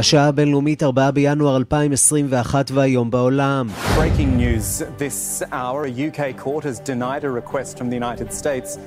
[0.00, 3.68] השעה הבינלאומית 4 בינואר 2021 והיום בעולם.
[3.96, 8.78] Breaking news this hour, a UK court has denied a request from the United States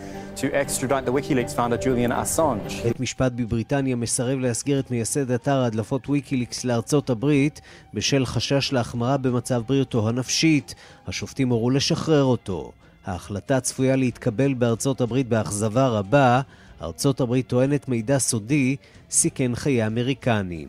[0.42, 2.84] to extradite the WikiLeaks founder Julian Assange.
[2.84, 7.62] בית משפט בבריטניה מסרב להסגיר את מייסד אתר הדלפות ויקיליקס לארצות הברית
[7.94, 10.76] בשל חשש להחמרה במצב בריאותו הנפשית.
[11.08, 12.72] השופטים הורו לשחרר אותו.
[13.06, 16.42] ההחלטה צפויה להתקבל בארצות הברית באכזבה רבה.
[16.83, 18.77] ארצות הברית טוענת מידע סודי
[19.11, 20.69] סיכן חיי אמריקנים.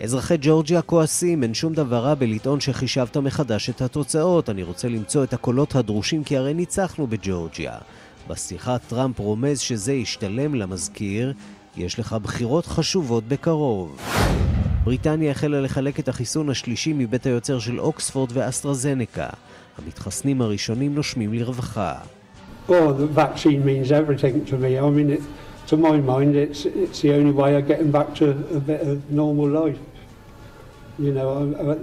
[0.00, 4.50] אזרחי ג'ורג'יה כועסים, אין שום דבר רע בלטעון שחישבת מחדש את התוצאות.
[4.50, 7.74] אני רוצה למצוא את הקולות הדרושים כי הרי ניצחנו בג'ורג'יה.
[8.28, 11.32] בשיחה טראמפ רומז שזה ישתלם למזכיר,
[11.76, 14.00] יש לך בחירות חשובות בקרוב.
[14.84, 19.28] בריטניה החלה לחלק את החיסון השלישי מבית היוצר של אוקספורד ואסטרזנקה.
[19.78, 21.94] המתחסנים הראשונים נושמים לרווחה.
[22.68, 22.72] The
[23.14, 24.78] vaccine means everything to me.
[24.78, 25.22] I mean, it,
[25.70, 29.10] to my mind, it's, it's the only way of getting back to a bit of
[29.10, 29.80] normal life.
[30.98, 31.32] You know,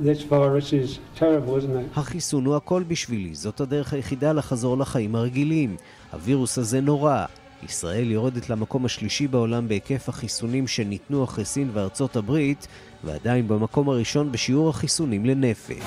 [0.07, 1.99] this virus is terrible, isn't it?
[1.99, 5.75] החיסון הוא הכל בשבילי, זאת הדרך היחידה לחזור לחיים הרגילים.
[6.11, 7.25] הווירוס הזה נורא.
[7.63, 12.67] ישראל יורדת למקום השלישי בעולם בהיקף החיסונים שניתנו אחרי סין וארצות הברית,
[13.03, 15.83] ועדיין במקום הראשון בשיעור החיסונים לנפש.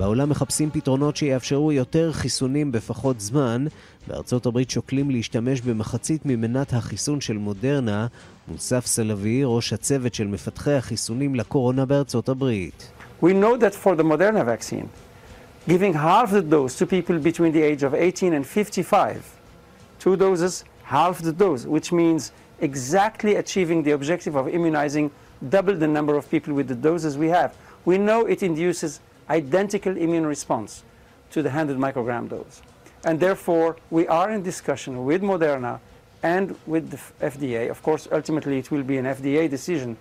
[0.00, 3.64] בעולם מחפשים פתרונות שיאפשרו יותר חיסונים בפחות זמן.
[4.08, 8.06] בארצות הברית שוקלים להשתמש במחצית ממנת החיסון של מודרנה.
[8.48, 12.90] מוסף סלווי, ראש הצוות של מפתחי החיסונים לקורונה בארצות הברית.
[13.22, 14.88] We know that for the Moderna vaccine,
[15.68, 19.36] giving half the dose to people between the age of 18 and 55,
[19.98, 22.32] two doses, half the dose, which means
[22.62, 25.10] exactly achieving the objective of immunizing
[25.50, 27.50] double the number of people with the doses we have.
[27.84, 29.00] We know it induces
[29.30, 30.82] identical immune response
[31.30, 32.60] to the 100 microgram dose.
[33.04, 35.80] And therefore, we are in discussion with Moderna
[36.22, 37.70] and with the FDA.
[37.70, 39.96] Of course, ultimately, it will be an FDA decision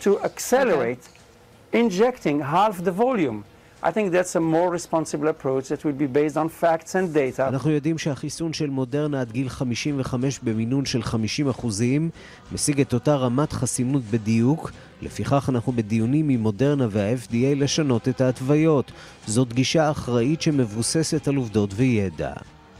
[0.00, 1.80] to accelerate okay.
[1.80, 3.44] injecting half the volume
[3.82, 7.48] I think that's a more responsible approach that will be based on facts and data.
[7.48, 12.10] אנחנו יודעים שהחיסון של מודרנה עד גיל 55 במינון של 50 אחוזים
[12.52, 14.70] משיג את אותה רמת חסינות בדיוק,
[15.02, 18.92] לפיכך אנחנו בדיונים עם מודרנה וה-FDA לשנות את ההתוויות.
[19.26, 22.32] זאת גישה אחראית שמבוססת על עובדות וידע.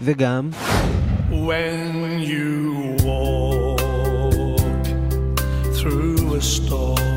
[0.02, 0.50] וגם...
[1.30, 2.50] When you
[3.06, 3.80] walk
[5.78, 7.09] through a storm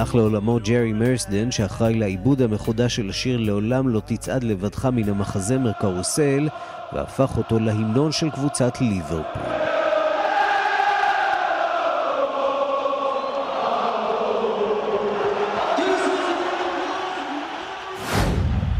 [0.00, 5.72] הלך לעולמו ג'רי מרסדן, שאחראי לעיבוד המחודש של השיר "לעולם לא תצעד לבדך" מן המחזמר
[5.72, 6.48] קרוסל,
[6.92, 9.22] והפך אותו להמנון של קבוצת ליברפול.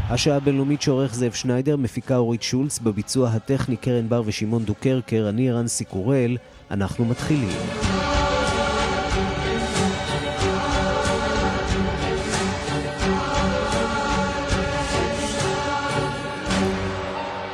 [0.09, 5.49] השעה הבינלאומית שעורך זאב שניידר, מפיקה אורית שולץ, בביצוע הטכני קרן בר ושמעון דוקרקר, אני
[5.49, 6.37] ערן סיקורל,
[6.71, 8.00] אנחנו מתחילים.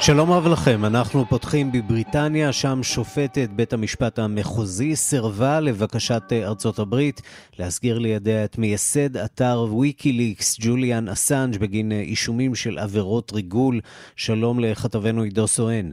[0.07, 7.21] שלום רב לכם, אנחנו פותחים בבריטניה, שם שופטת בית המשפט המחוזי סירבה לבקשת ארצות הברית
[7.59, 13.75] להסגיר לידיה את מייסד אתר ויקיליקס, ג'וליאן אסנג', בגין אישומים של עבירות ריגול.
[14.15, 15.87] שלום לכתבנו עידו סואן.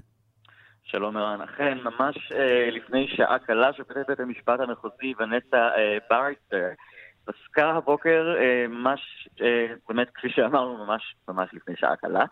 [0.85, 6.69] שלום ערן, אכן, ממש אה, לפני שעה קלה שופטת בית המשפט המחוזי ונסה אה, ברייצר
[7.25, 12.25] פסקה הבוקר, אה, ממש, אה, באמת, כפי שאמרנו, ממש ממש לפני שעה קלה,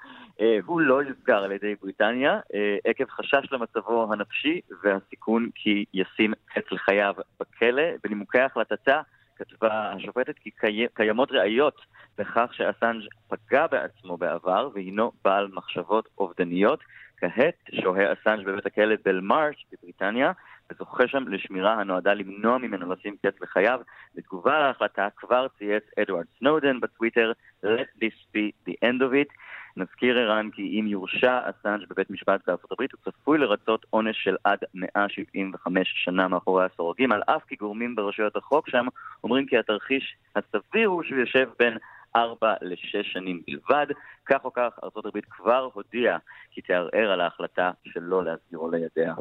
[0.66, 2.40] הוא לא יוסגר על ידי בריטניה
[2.84, 7.82] עקב חשש למצבו הנפשי והסיכון כי ישים קץ לחייו בכלא.
[8.04, 9.00] בנימוקי החלטתה
[9.36, 10.50] כתבה השופטת כי
[10.94, 11.80] קיימות ראיות
[12.18, 16.80] לכך שאסנג' פגע בעצמו בעבר והינו בעל מחשבות אובדניות.
[17.16, 20.32] כעת שוהה אסנג' בבית הכלא בלמארש בבריטניה
[20.70, 23.80] וזוכה שם לשמירה הנועדה למנוע ממנו לשים קץ לחייו.
[24.14, 27.32] בתגובה להחלטה כבר צייץ אדוארד סנודן בטוויטר
[27.64, 29.28] Let this be the end of it.
[29.76, 34.36] נזכיר ערן כי אם יורשע אסנג' בבית משפט בארצות הברית הוא צפוי לרצות עונש של
[34.44, 38.86] עד 175 שנה מאחורי הסורגים, על אף כי גורמים ברשויות החוק שם
[39.24, 41.76] אומרים כי התרחיש הסביר הוא שהוא יושב בין
[42.16, 43.86] ארבע לשש שנים בלבד.
[44.26, 46.18] כך או כך, ארצות הברית כבר הודיעה
[46.50, 49.14] כי תערער על ההחלטה שלא להסגירו לידיה.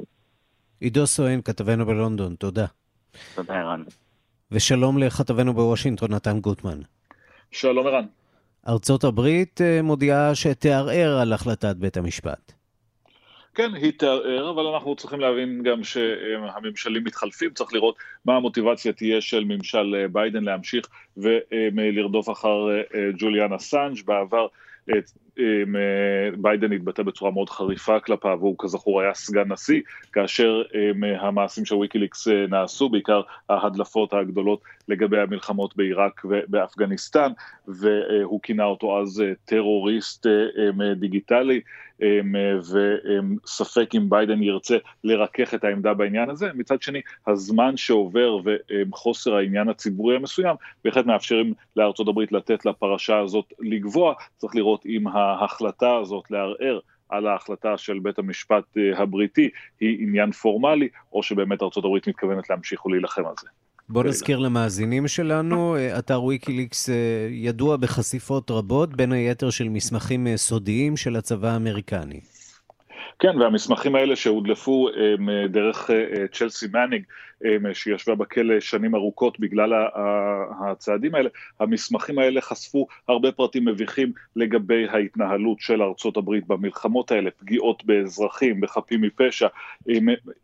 [0.80, 2.65] עידו סואן, כתבנו בלונדון, תודה.
[3.36, 3.83] תודה, ערן.
[4.51, 6.80] ושלום לכתבנו בוושינגטון, נתן גוטמן.
[7.51, 8.06] שלום, ערן.
[8.68, 12.52] ארצות הברית אה, מודיעה שתערער על החלטת בית המשפט.
[13.56, 19.22] כן, היא תערער, אבל אנחנו צריכים להבין גם שהממשלים מתחלפים, צריך לראות מה המוטיבציה תהיה
[19.22, 20.88] של ממשל אה, ביידן להמשיך
[21.18, 24.06] ולרדוף אחר אה, ג'וליאן אסנג'.
[24.06, 24.48] בעבר
[26.38, 29.81] ביידן התבטא בצורה מאוד חריפה כלפיו, והוא כזכור היה סגן נשיא,
[30.14, 30.62] כאשר
[31.19, 34.62] המעשים של ויקיליקס נעשו, בעיקר ההדלפות הגדולות
[34.92, 37.32] לגבי המלחמות בעיראק ובאפגניסטן,
[37.68, 40.26] והוא כינה אותו אז טרוריסט
[40.96, 41.62] דיגיטלי.
[43.44, 46.50] וספק אם ביידן ירצה לרכך את העמדה בעניין הזה.
[46.54, 53.54] מצד שני, הזמן שעובר וחוסר העניין הציבורי המסוים בהחלט מאפשרים לארצות הברית לתת לפרשה הזאת
[53.60, 54.14] לגבוה.
[54.38, 56.80] צריך לראות אם ההחלטה הזאת לערער
[57.10, 58.64] על ההחלטה של בית המשפט
[58.96, 59.50] הבריטי
[59.80, 63.48] היא עניין פורמלי, או שבאמת ארצות הברית מתכוונת להמשיך ולהילחם על זה.
[63.92, 66.96] בוא נזכיר למאזינים שלנו, אה, אתר ויקיליקס אה,
[67.32, 72.20] ידוע בחשיפות רבות, בין היתר של מסמכים אה, סודיים של הצבא האמריקני.
[73.21, 74.89] כן, והמסמכים האלה שהודלפו
[75.50, 75.89] דרך
[76.31, 77.03] צ'לסי מניג,
[77.73, 79.73] שישבה בכלא שנים ארוכות בגלל
[80.59, 81.29] הצעדים האלה,
[81.59, 88.62] המסמכים האלה חשפו הרבה פרטים מביכים לגבי ההתנהלות של ארצות הברית במלחמות האלה, פגיעות באזרחים,
[88.62, 89.47] בחפים מפשע,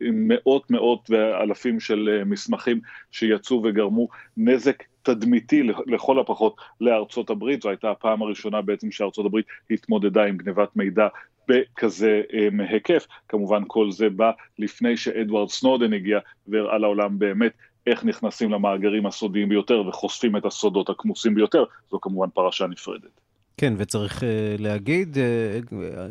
[0.00, 2.80] מאות מאות ואלפים של מסמכים
[3.10, 9.46] שיצאו וגרמו נזק תדמיתי לכל הפחות לארצות הברית, זו הייתה הפעם הראשונה בעצם שארצות הברית
[9.70, 11.08] התמודדה עם גנבת מידע
[11.48, 12.22] בכזה
[12.68, 13.06] היקף.
[13.28, 16.18] כמובן כל זה בא לפני שאדוארד סנודן הגיע
[16.48, 17.52] והראה לעולם באמת
[17.86, 23.20] איך נכנסים למאגרים הסודיים ביותר וחושפים את הסודות הכמוסים ביותר, זו כמובן פרשה נפרדת.
[23.56, 24.24] כן, וצריך אה,
[24.58, 25.16] להגיד,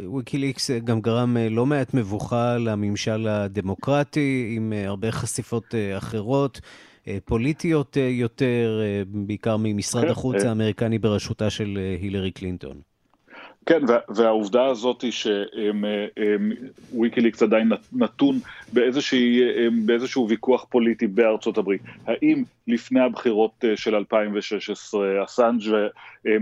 [0.06, 5.98] וויקיליקס אה, גם גרם אה, לא מעט מבוכה לממשל הדמוקרטי, עם אה, הרבה חשיפות אה,
[5.98, 6.62] אחרות.
[7.26, 12.82] פוליטיות יותר, בעיקר ממשרד כן, החוץ האמריקני בראשותה של הילרי קלינטון.
[13.68, 15.12] כן, והעובדה הזאת היא
[16.92, 18.40] שוויקיליקס עדיין נתון
[19.86, 21.82] באיזשהו ויכוח פוליטי בארצות הברית.
[22.06, 25.62] האם לפני הבחירות אה, של 2016 אסנג'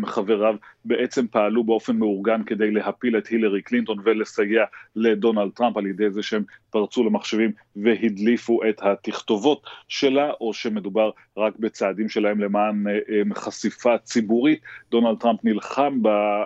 [0.04, 0.56] וחבריו
[0.86, 4.66] בעצם פעלו באופן מאורגן כדי להפיל את הילרי קלינטון ולסייע
[4.96, 11.54] לדונלד טראמפ על ידי זה שהם פרצו למחשבים והדליפו את התכתובות שלה, או שמדובר רק
[11.60, 14.60] בצעדים שלהם למען אה, חשיפה ציבורית.
[14.92, 16.00] דונלד טראמפ נלחם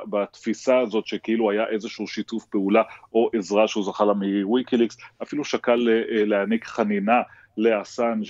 [0.09, 2.83] בתפיסה הזאת שכאילו היה איזשהו שיתוף פעולה
[3.13, 7.21] או עזרה שהוא זכה לה מוויקיליקס, אפילו שקל אה, להעניק חנינה
[7.57, 8.25] לאסנג'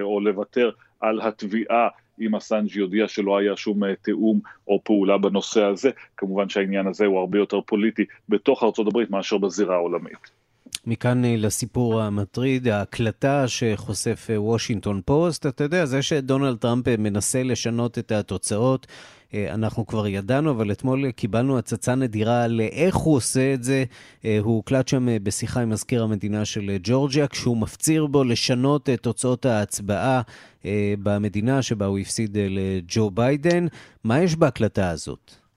[0.00, 1.88] או לוותר על התביעה
[2.20, 5.90] אם אסנג' יודיע שלא היה שום אה, תיאום או פעולה בנושא הזה.
[6.16, 10.37] כמובן שהעניין הזה הוא הרבה יותר פוליטי בתוך ארצות הברית מאשר בזירה העולמית.
[10.86, 17.42] מכאן אה, לסיפור המטריד, ההקלטה שחושף אה, וושינגטון פוסט, אתה יודע, זה שדונלד טראמפ מנסה
[17.42, 18.86] לשנות את התוצאות,
[19.34, 23.84] אנחנו כבר ידענו, אבל אתמול קיבלנו הצצה נדירה לאיך הוא עושה את זה.
[24.22, 29.46] הוא הוקלט שם בשיחה עם מזכיר המדינה של ג'ורג'יה, כשהוא מפציר בו לשנות את תוצאות
[29.46, 30.20] ההצבעה
[31.02, 33.66] במדינה שבה הוא הפסיד לג'ו ביידן.
[34.04, 35.47] מה יש בהקלטה הזאת?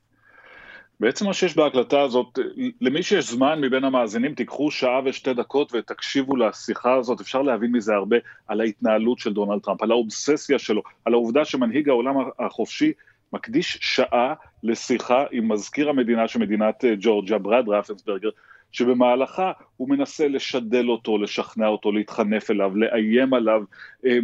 [1.01, 2.39] בעצם מה שיש בהקלטה הזאת,
[2.81, 7.93] למי שיש זמן מבין המאזינים, תיקחו שעה ושתי דקות ותקשיבו לשיחה הזאת, אפשר להבין מזה
[7.93, 8.17] הרבה
[8.47, 12.91] על ההתנהלות של דונלד טראמפ, על האובססיה שלו, על העובדה שמנהיג העולם החופשי
[13.33, 18.29] מקדיש שעה לשיחה עם מזכיר המדינה של מדינת אה, ג'ורג'יה, ברד רפנסברגר,
[18.71, 23.63] שבמהלכה הוא מנסה לשדל אותו, לשכנע אותו, להתחנף אליו, לאיים עליו,
[24.05, 24.19] אה,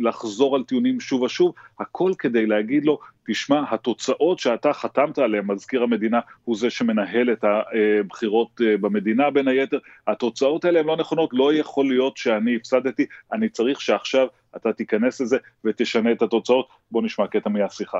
[0.00, 5.82] לחזור על טיעונים שוב ושוב, הכל כדי להגיד לו, תשמע, התוצאות שאתה חתמת עליהן, מזכיר
[5.82, 11.30] המדינה הוא זה שמנהל את הבחירות אה, במדינה בין היתר, התוצאות האלה הן לא נכונות,
[11.32, 16.68] לא יכול להיות שאני הפסדתי, אני צריך שעכשיו אתה תיכנס לזה ותשנה את התוצאות.
[16.90, 17.98] בוא נשמע קטע מהשיחה.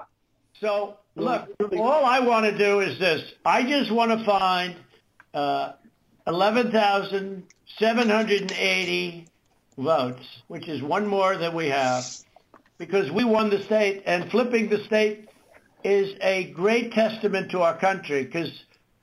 [0.63, 1.43] So, look,
[1.73, 3.23] all I want to do is this.
[3.45, 4.77] I just want to find
[5.35, 5.73] uh,
[6.26, 9.26] 11,780
[9.79, 12.05] votes, which is one more than we have,
[12.79, 15.29] because we won the state, and flipping the state
[15.85, 18.52] is a great testament to our country, because,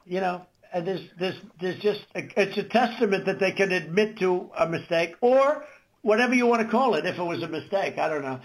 [0.05, 4.49] you know, there's, there's, there's just, a, it's a testament that they can admit to
[4.57, 5.65] a mistake, or
[6.01, 8.39] whatever you want to call it, if it was a mistake, I don't know.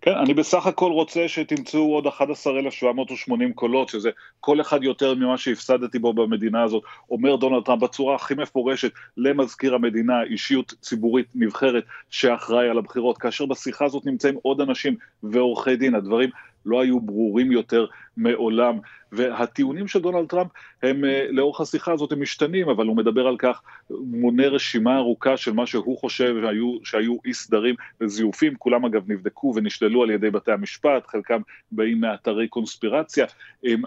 [0.00, 4.10] כן, אני בסך הכל רוצה שתמצאו עוד 11,780 קולות, שזה
[4.40, 9.74] כל אחד יותר ממה שהפסדתי בו במדינה הזאת, אומר דונלד טראמפ בצורה הכי מפורשת למזכיר
[9.74, 15.94] המדינה, אישיות ציבורית נבחרת שאחראי על הבחירות, כאשר בשיחה הזאת נמצאים עוד אנשים ועורכי דין,
[15.94, 16.30] הדברים
[16.66, 17.86] לא היו ברורים יותר
[18.16, 18.78] מעולם.
[19.12, 20.50] והטיעונים של דונלד טראמפ
[20.82, 25.36] הם אה, לאורך השיחה הזאת הם משתנים, אבל הוא מדבר על כך, מונה רשימה ארוכה
[25.36, 30.30] של מה שהוא חושב שהיו, שהיו אי סדרים וזיופים, כולם אגב נבדקו ונשללו על ידי
[30.30, 31.40] בתי המשפט, חלקם
[31.72, 33.26] באים מאתרי קונספירציה,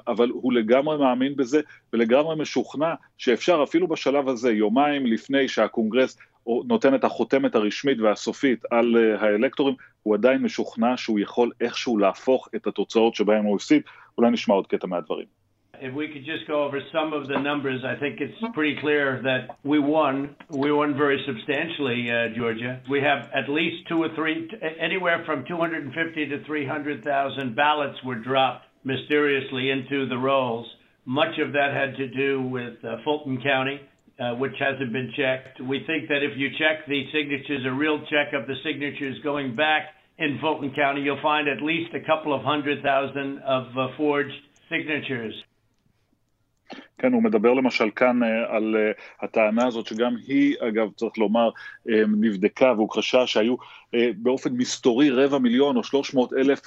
[0.08, 1.62] אבל הוא לגמרי מאמין בזה
[1.94, 8.97] ולגמרי משוכנע שאפשר אפילו בשלב הזה, יומיים לפני שהקונגרס נותן את החותמת הרשמית והסופית על
[8.97, 13.81] אה, האלקטורים, הוא עדיין משוכנע שהוא יכול איכשהו להפוך את התוצאות שבהן הוא הפסיד.
[14.17, 15.43] אולי נשמע עוד קטע מהדברים.
[15.81, 19.19] If we could just go over some of the numbers, I think it's pretty clear
[19.23, 20.35] that we won.
[20.50, 22.79] We won very substantially, uh, Georgia.
[22.89, 28.65] We have at least two or three, anywhere from 250 to 300,000 ballots were dropped
[28.85, 30.67] mysteriously into the rolls.
[31.05, 33.81] Much of that had to do with uh, Fulton County.
[34.20, 35.60] Uh, which hasn't been checked.
[35.60, 39.55] We think that if you check the signatures, a real check of the signatures going
[39.55, 39.89] back
[40.20, 44.36] in Fulton County, you'll find at least a couple of hundred thousand of uh, forged
[44.70, 45.34] signatures.
[46.97, 48.75] כן, הוא מדבר למשל כאן על
[49.21, 51.50] הטענה הזאת, שגם היא, אגב, צריך לומר,
[52.21, 53.55] נבדקה והוכחשה שהיו
[54.17, 56.62] באופן מסתורי רבע מיליון או שלוש מאות אלף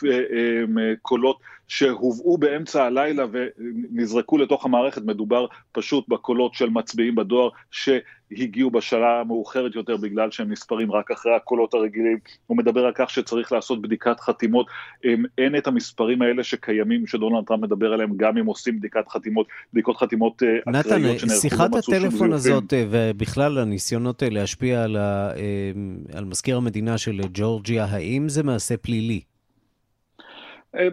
[1.03, 9.25] קולות שהובאו באמצע הלילה ונזרקו לתוך המערכת, מדובר פשוט בקולות של מצביעים בדואר שהגיעו בשעה
[9.25, 12.19] מאוחרת יותר בגלל שהם נספרים רק אחרי הקולות הרגילים.
[12.47, 14.67] הוא מדבר על כך שצריך לעשות בדיקת חתימות,
[15.39, 19.97] אין את המספרים האלה שקיימים, שדונלד טראמפ מדבר עליהם, גם אם עושים בדיקת חתימות, בדיקות
[19.97, 25.31] חתימות אקראיות שנערכו נתן, שיחת הטלפון הזאת ובכלל הניסיונות להשפיע על, ה,
[26.15, 29.21] על מזכיר המדינה של ג'ורג'יה, האם זה מעשה פלילי?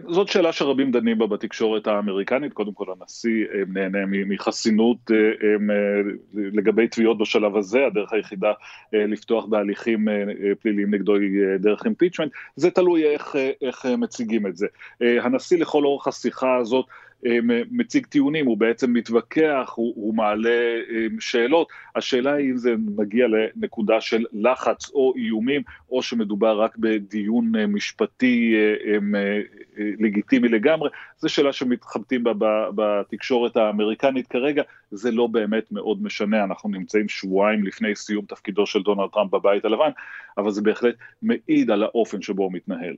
[0.08, 5.10] זאת שאלה שרבים דנים בה בתקשורת האמריקנית, קודם כל הנשיא נהנה מחסינות
[6.34, 8.52] לגבי תביעות בשלב הזה, הדרך היחידה
[8.92, 10.08] לפתוח בהליכים
[10.60, 14.66] פליליים נגדו היא דרך אימפיצ'מנט, זה תלוי איך, איך מציגים את זה.
[15.00, 16.86] הנשיא לכל אורך השיחה הזאת
[17.70, 20.80] מציג טיעונים, הוא בעצם מתווכח, הוא, הוא מעלה
[21.20, 27.52] שאלות, השאלה היא אם זה מגיע לנקודה של לחץ או איומים, או שמדובר רק בדיון
[27.68, 28.54] משפטי
[29.76, 32.32] לגיטימי לגמרי, זו שאלה שמתחבטים בה
[32.74, 38.82] בתקשורת האמריקנית כרגע, זה לא באמת מאוד משנה, אנחנו נמצאים שבועיים לפני סיום תפקידו של
[38.82, 39.90] דונלד טראמפ בבית הלבן,
[40.38, 42.94] אבל זה בהחלט מעיד על האופן שבו הוא מתנהל.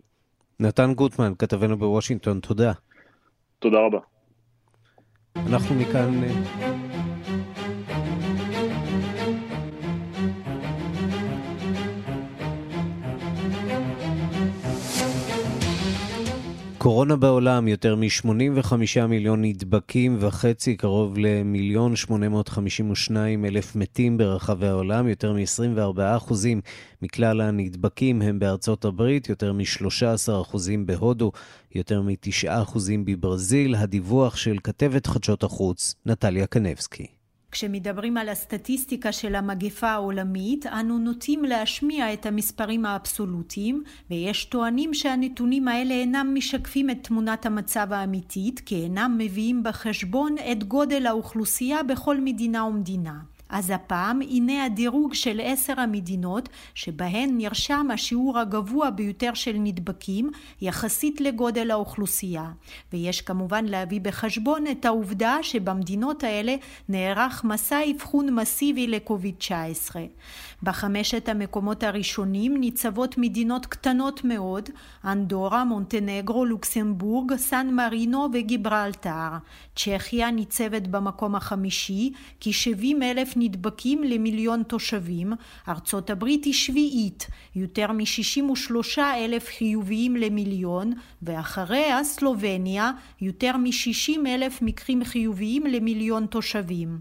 [0.60, 2.72] נתן גוטמן, כתבנו בוושינגטון, תודה.
[3.58, 4.15] תודה רבה.
[5.46, 6.20] אנחנו מכאן...
[16.86, 18.74] קורונה בעולם, יותר מ-85
[19.08, 26.60] מיליון נדבקים וחצי, קרוב למיליון 852 אלף מתים ברחבי העולם, יותר מ-24 אחוזים
[27.02, 31.32] מכלל הנדבקים הם בארצות הברית, יותר מ-13 אחוזים בהודו,
[31.74, 33.74] יותר מ-9 אחוזים בברזיל.
[33.74, 37.15] הדיווח של כתבת חדשות החוץ, נטליה קנבסקי.
[37.56, 45.68] כשמדברים על הסטטיסטיקה של המגפה העולמית, אנו נוטים להשמיע את המספרים האבסולוטיים, ויש טוענים שהנתונים
[45.68, 52.20] האלה אינם משקפים את תמונת המצב האמיתית, כי אינם מביאים בחשבון את גודל האוכלוסייה בכל
[52.20, 53.18] מדינה ומדינה.
[53.48, 61.20] אז הפעם הנה הדירוג של עשר המדינות שבהן נרשם השיעור הגבוה ביותר של נדבקים יחסית
[61.20, 62.50] לגודל האוכלוסייה.
[62.92, 66.56] ויש כמובן להביא בחשבון את העובדה שבמדינות האלה
[66.88, 70.02] נערך מסע אבחון מסיבי לקוביד 19.
[70.62, 74.70] בחמשת המקומות הראשונים ניצבות מדינות קטנות מאוד,
[75.04, 79.28] אנדורה, מונטנגרו, לוקסמבורג, סן מרינו וגיברלטר.
[79.76, 85.32] צ'כיה ניצבת במקום החמישי, כ-70 אלף נדבקים למיליון תושבים,
[85.68, 95.04] ארצות הברית היא שביעית, יותר מ-63 אלף חיוביים למיליון, ואחריה סלובניה, יותר מ-60 אלף מקרים
[95.04, 96.98] חיוביים למיליון תושבים.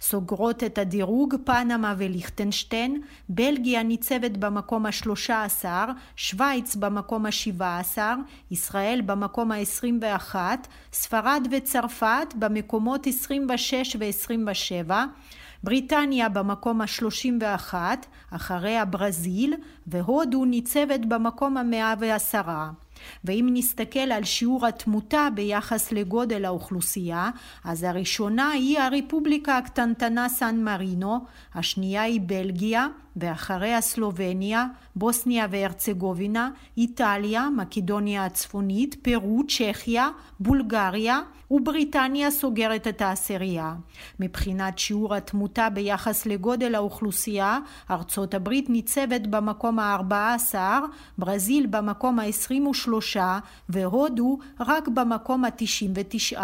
[0.00, 5.84] סוגרות את הדירוג פנמה וליכטנשטיין, בלגיה ניצבת במקום השלושה עשר,
[6.16, 8.14] שווייץ במקום השבעה עשר,
[8.50, 10.34] ישראל במקום ה-21,
[10.92, 14.92] ספרד וצרפת במקומות 26 ו-27,
[15.62, 17.74] בריטניה במקום ה-31,
[18.30, 19.54] אחריה ברזיל,
[19.86, 22.70] והודו ניצבת במקום המאה ועשרה.
[23.24, 27.30] ואם נסתכל על שיעור התמותה ביחס לגודל האוכלוסייה,
[27.64, 31.18] אז הראשונה היא הרפובליקה הקטנטנה סן מרינו,
[31.54, 32.86] השנייה היא בלגיה,
[33.20, 40.08] ואחריה סלובניה, בוסניה והרצגובינה, איטליה, מקדוניה הצפונית, פרו, צ'כיה,
[40.40, 41.20] בולגריה
[41.50, 43.74] ובריטניה סוגרת את העשירייה.
[44.20, 47.58] מבחינת שיעור התמותה ביחס לגודל האוכלוסייה,
[47.90, 50.54] ארצות הברית ניצבת במקום ה-14,
[51.18, 53.16] ברזיל במקום ה-23
[53.68, 56.38] והודו רק במקום ה-99.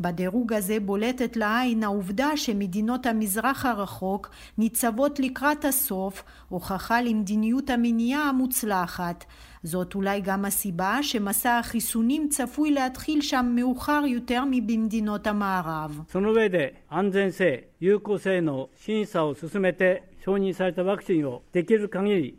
[0.00, 9.24] בדירוג הזה בולטת לעין העובדה שמדינות המזרח הרחוק ניצבות לקראת הסוף, הוכחה למדיניות המניעה המוצלחת.
[9.62, 16.02] זאת אולי גם הסיבה שמסע החיסונים צפוי להתחיל שם מאוחר יותר מבמדינות המערב.
[16.08, 22.38] その上で安全性、有効性の審査を進めて 承認されたワクチンをできる限り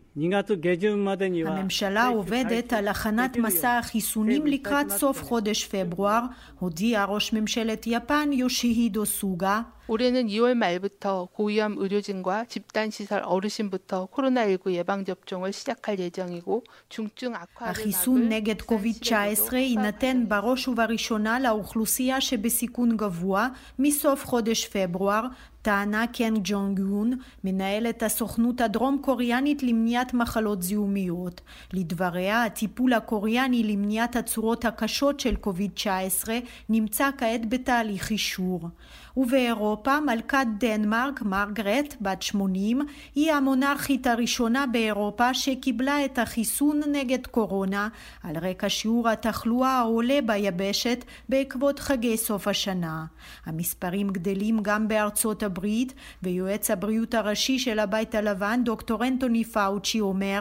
[1.45, 6.21] הממשלה עובדת על הכנת מסע החיסונים לקראת סוף חודש פברואר,
[6.59, 9.61] הודיע ראש ממשלת יפן יושיהידו סוגה.
[9.87, 18.61] 올해는 2월 말부터 고위험 의료진과 집단시설 어르신부터 코로나19 예방접종을 시작할 예정이고 중증 악화를 החיסון נגד
[18.61, 25.27] קוביד-19 יינתן בראש ובראשונה לאוכלוסייה שבסיכון גבוה מסוף חודש פברואר
[25.62, 27.12] טענה קן ג'ונג יון,
[27.44, 31.40] מנהלת הסוכנות הדרום קוריאנית למניעת מחלות זיהומיות.
[31.72, 36.28] לדבריה, הטיפול הקוריאני למניעת הצורות הקשות של קוביד-19
[36.68, 38.68] נמצא כעת בתהליך אישור.
[39.16, 47.88] ובאירופה מלכת דנמרק, מרגרט, בת 80, היא המונרכית הראשונה באירופה שקיבלה את החיסון נגד קורונה
[48.22, 53.04] על רקע שיעור התחלואה העולה ביבשת בעקבות חגי סוף השנה.
[53.46, 60.40] המספרים גדלים גם בארצות הברית, ויועץ הבריאות הראשי של הבית הלבן, דוקטור אנטוני פאוצ'י, אומר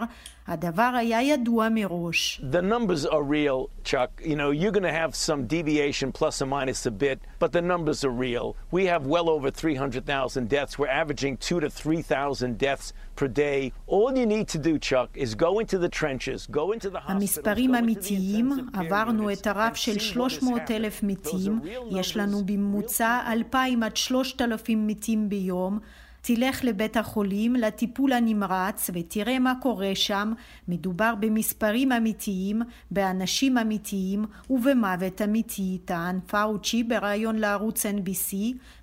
[0.50, 2.42] הדבר היה ידוע מראש.
[2.52, 4.10] The numbers are real, Chuck.
[4.30, 7.62] You know, you're going to have some deviation plus or minus a bit, but the
[7.62, 8.56] numbers are real.
[8.72, 10.80] We have well over 300,000 deaths.
[10.80, 13.72] We're averaging 2 to 3,000 deaths per day.
[13.86, 17.22] All you need to do, Chuck, is go into the trenches, go into the hospitals,
[17.22, 21.60] המספרים אמיתיים, עברנו את הרף של 300 אלף מתים,
[21.92, 25.80] יש לנו בממוצע 2,000 עד 3,000 מתים ביום.
[26.22, 30.34] תלך לבית החולים, לטיפול הנמרץ, ותראה מה קורה שם.
[30.68, 38.36] מדובר במספרים אמיתיים, באנשים אמיתיים ובמוות אמיתי, טען פאוצ'י בריאיון לערוץ NBC,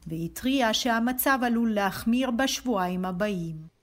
[0.07, 3.76] והתריע שהמצב עלול להחמיר בשבועיים הבאים.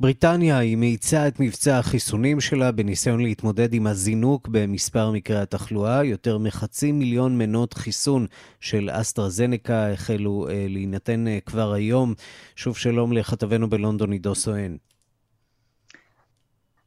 [0.00, 6.04] בריטניה היא מאיצה את מבצע החיסונים שלה בניסיון להתמודד עם הזינוק במספר מקרי התחלואה.
[6.04, 8.26] יותר מחצי מיליון מנות חיסון
[8.60, 12.14] של אסטרזנקה החלו אה, להינתן אה, כבר היום.
[12.56, 14.76] שוב שלום לכתבנו בלונדון עידו סואן.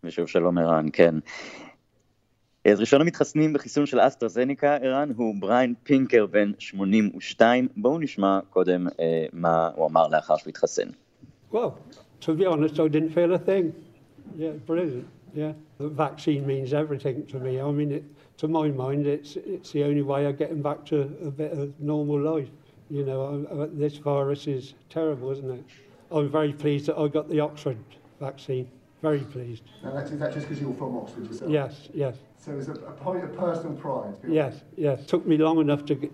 [0.03, 1.15] ושוב שלום ערן, כן.
[2.71, 7.67] אז ראשון המתחסנים בחיסון של אסטרזניקה, ערן, הוא בריין פינקר בן 82.
[7.77, 10.87] בואו נשמע קודם אה, מה הוא אמר לאחר שהוא התחסן.
[11.51, 11.71] וואו.
[12.21, 13.73] to be honest, I didn't feel a thing.
[14.36, 15.08] Yeah, brilliant.
[15.34, 17.62] Yeah, the vaccine means everything to me.
[17.62, 18.03] I mean, it,
[18.38, 21.80] to my mind, it's it's the only way of getting back to a bit of
[21.80, 22.49] normal life.
[22.89, 25.63] You know, I, I, this virus is terrible, isn't it?
[26.12, 27.77] I'm very pleased that I got the Oxford
[28.19, 28.69] vaccine.
[29.01, 29.63] Very pleased.
[29.84, 31.51] And that's, is that just because you're from Oxford yourself?
[31.51, 32.15] Yes, yes.
[32.38, 34.15] So it's a, a point of personal pride.
[34.27, 35.06] Yes, yes.
[35.06, 36.12] Took me long enough to get,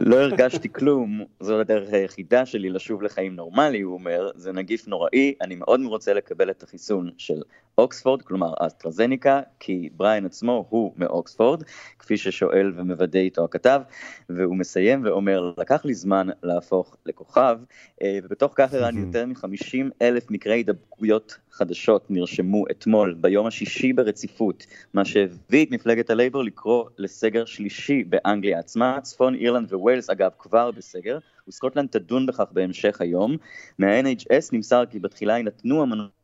[0.00, 5.34] לא הרגשתי כלום, זו הדרך היחידה שלי לשוב לחיים נורמלי, הוא אומר, זה נגיף נוראי,
[5.40, 7.42] אני מאוד רוצה לקבל את החיסון של
[7.78, 11.62] אוקספורד, כלומר אסטרזניקה, כי בריין עצמו הוא מאוקספורד,
[11.98, 13.80] כפי ששואל ומוודא איתו הכתב,
[14.28, 17.58] והוא מסיים ואומר, לקח לי זמן להפוך לכוכב,
[18.02, 24.66] אה, ובתוך כך הראה יותר מ-50 אלף מקרי הידבקויות חדשות נרשמו אתמול, ביום השישי ברציפות,
[24.94, 30.70] מה שהביא את מפלגת הלייבור לקרוא לסגר שלישי באנגליה עצמה, צפון אירלנד וווילס אגב כבר
[30.70, 33.36] בסגר, וסקוטלנד תדון בכך בהמשך היום.
[33.78, 36.21] מה-NHS נמסר כי בתחילה יינתנו המנות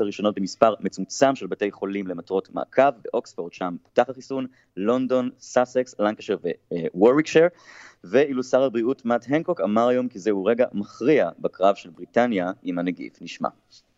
[0.00, 6.36] הראשונות במספר מצומצם של בתי חולים למטרות מעקב, באוקספורד שם פותח החיסון, לונדון, סאסקס, לנקשר
[6.94, 7.46] ווריקשר,
[8.04, 12.78] ואילו שר הבריאות מאט הנקוק אמר היום כי זהו רגע מכריע בקרב של בריטניה עם
[12.78, 13.12] הנגיף.
[13.20, 13.48] נשמע.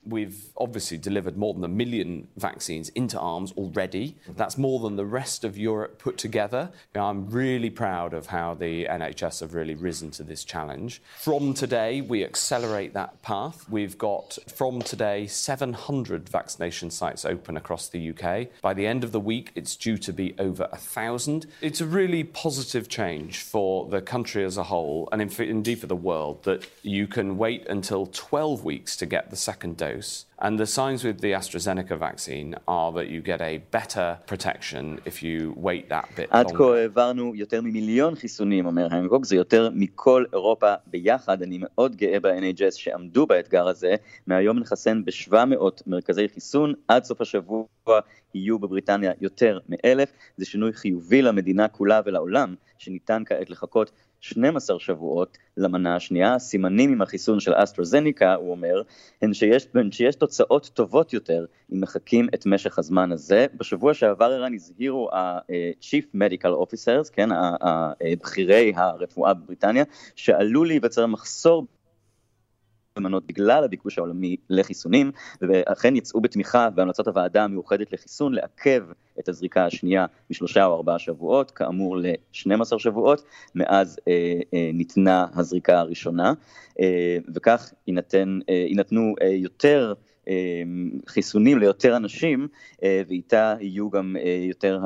[0.06, 4.16] We've obviously delivered more than a million vaccines into arms already.
[4.24, 4.34] Mm-hmm.
[4.36, 6.70] That's more than the rest of Europe put together.
[6.94, 11.00] You know, I'm really proud of how the NHS have really risen to this challenge.
[11.18, 13.68] From today, we accelerate that path.
[13.70, 18.48] We've got, from today, 700 vaccination sites open across the UK.
[18.60, 21.46] By the end of the week, it's due to be over a thousand.
[21.60, 25.96] It's a really positive change for the country as a whole, and indeed for the
[25.96, 30.26] world, that you can wait until 12 weeks to get the second dose dose.
[30.38, 35.22] And the signs with the AstraZeneca vaccine are that you get a better protection if
[35.22, 40.24] you wait that bit עד כה העברנו יותר ממיליון חיסונים, אומר הנקוק, זה יותר מכל
[40.32, 41.42] אירופה ביחד.
[41.42, 43.94] אני מאוד גאה ב-NHS שעמדו באתגר הזה.
[44.26, 47.64] מהיום נחסן ב-700 מרכזי חיסון, עד סוף השבוע
[48.34, 50.12] יהיו בבריטניה יותר מאלף.
[50.36, 53.90] זה שינוי חיובי למדינה כולה ולעולם, שניתן כעת לחכות
[54.24, 56.34] 12 שבועות למנה השנייה.
[56.34, 58.82] הסימנים עם החיסון של אסטרוזניקה, הוא אומר,
[59.22, 63.46] הן שיש, הן שיש תוצאות טובות יותר אם מחכים את משך הזמן הזה.
[63.54, 67.28] בשבוע שעבר ערן הזהירו ה-Chief Medical Officers, כן,
[68.22, 69.84] בכירי הרפואה בבריטניה,
[70.16, 71.66] שעלול להיווצר מחסור
[72.98, 78.82] במנות בגלל הביקוש העולמי לחיסונים, ואכן יצאו בתמיכה בהמלצות הוועדה המיוחדת לחיסון לעכב
[79.20, 85.78] את הזריקה השנייה משלושה או ארבעה שבועות, כאמור ל-12 שבועות, מאז אה, אה, ניתנה הזריקה
[85.78, 86.32] הראשונה,
[86.80, 89.94] אה, וכך יינתן, אה, יינתנו אה, יותר
[90.28, 90.62] אה,
[91.06, 92.48] חיסונים ליותר אנשים,
[92.82, 94.80] אה, ואיתה יהיו גם אה, יותר,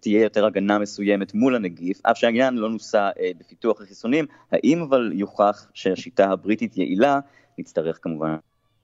[0.00, 5.66] תהיה יותר הגנה מסוימת מול הנגיף, אף שהעניין לא נוסע בפיתוח החיסונים, האם אבל יוכח
[5.74, 7.20] שהשיטה הבריטית יעילה,
[7.58, 8.36] נצטרך כמובן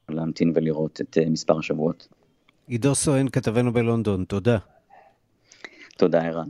[0.09, 2.09] להמתין ולראות את מספר השבועות.
[2.67, 4.59] עידו סואן, כתבנו בלונדון, תודה.
[5.97, 6.49] תודה, ערן.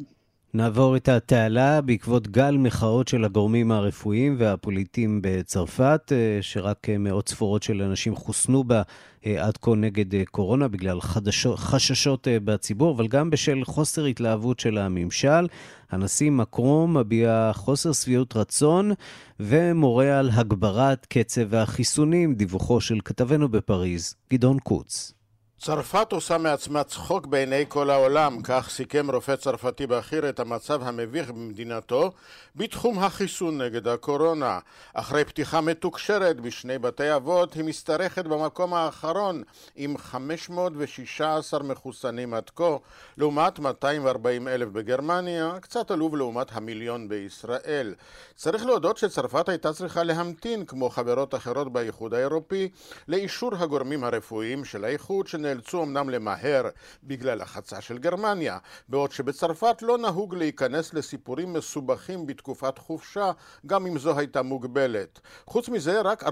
[0.55, 7.29] נעבור את התעלה בעקבות גל מחאות של הגורמים הרפואיים והפוליטיים בצרפת, אה, שרק אה, מאות
[7.29, 8.83] ספורות של אנשים חוסנו בה
[9.27, 14.79] אה, עד כה נגד קורונה בגלל חדשות, חששות בציבור, אבל גם בשל חוסר התלהבות של
[14.79, 15.47] הממשל.
[15.91, 18.93] הנשיא מקרום מביע חוסר שביעות רצון
[19.41, 25.18] ומורה על הגברת קצב החיסונים, דיווחו של כתבנו בפריז, גדעון קוץ.
[25.61, 31.31] צרפת עושה מעצמה צחוק בעיני כל העולם, כך סיכם רופא צרפתי בכיר את המצב המביך
[31.31, 32.13] במדינתו
[32.57, 34.59] בתחום החיסון נגד הקורונה.
[34.95, 39.43] אחרי פתיחה מתוקשרת בשני בתי אבות, היא משתרכת במקום האחרון
[39.77, 42.77] עם 516 מחוסנים עד כה,
[43.17, 47.95] לעומת 240 אלף בגרמניה, קצת עלוב לעומת המיליון בישראל.
[48.35, 52.69] צריך להודות שצרפת הייתה צריכה להמתין, כמו חברות אחרות באיחוד האירופי,
[53.09, 56.69] לאישור הגורמים הרפואיים של האיחוד, נאלצו אמנם למהר
[57.05, 58.59] בגלל לחצה של גרמניה,
[58.89, 63.31] בעוד שבצרפת לא נהוג להיכנס לסיפורים מסובכים בתקופת חופשה,
[63.67, 65.21] גם אם זו הייתה מוגבלת.
[65.47, 66.27] חוץ מזה, רק 40%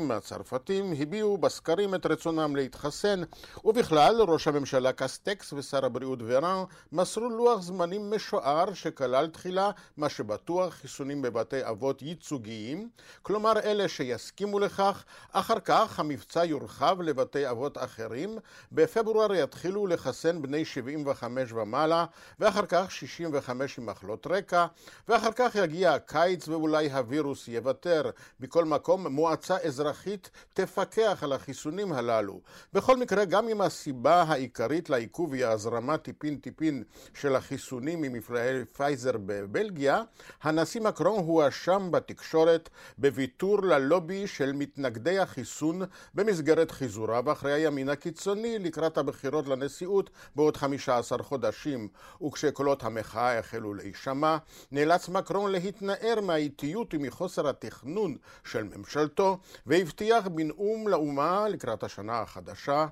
[0.00, 3.22] מהצרפתים הביעו בסקרים את רצונם להתחסן,
[3.64, 10.74] ובכלל, ראש הממשלה קסטקס ושר הבריאות ורן מסרו לוח זמנים משוער שכלל תחילה, מה שבטוח,
[10.74, 12.88] חיסונים בבתי אבות ייצוגיים,
[13.22, 18.38] כלומר אלה שיסכימו לכך, אחר כך המבצע יורחב לבתי אבות אחרים אחרים,
[18.72, 22.04] בפברואר יתחילו לחסן בני 75 ומעלה,
[22.40, 24.66] ואחר כך 65 עם מחלות רקע,
[25.08, 28.10] ואחר כך יגיע הקיץ ואולי הווירוס יוותר.
[28.40, 32.40] מכל מקום, מועצה אזרחית תפקח על החיסונים הללו.
[32.72, 36.82] בכל מקרה, גם אם הסיבה העיקרית לעיכוב היא ההזרמה טיפין-טיפין
[37.14, 40.02] של החיסונים ממפלאי פייזר בבלגיה,
[40.42, 45.82] הנשיא מקרון הואשם בתקשורת בוויתור ללובי של מתנגדי החיסון
[46.14, 48.07] במסגרת חיזוריו אחרי הימין הקיצוני.
[48.07, 51.87] קיצוני לקראת הבחירות לנשיאות בעוד 15 חודשים,
[52.25, 54.37] וכשקולות המחאה החלו להישמע,
[54.71, 62.85] נאלץ מקרון להתנער מהאיטיות ומחוסר התכנון של ממשלתו, והבטיח בנאום לאומה לקראת השנה החדשה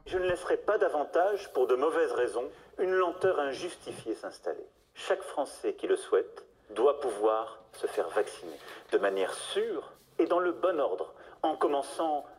[5.08, 6.46] Chaque Français qui le souhaite
[6.76, 8.58] doit pouvoir se faire vacciner
[8.92, 11.14] de manière sûre et dans le bon ordre.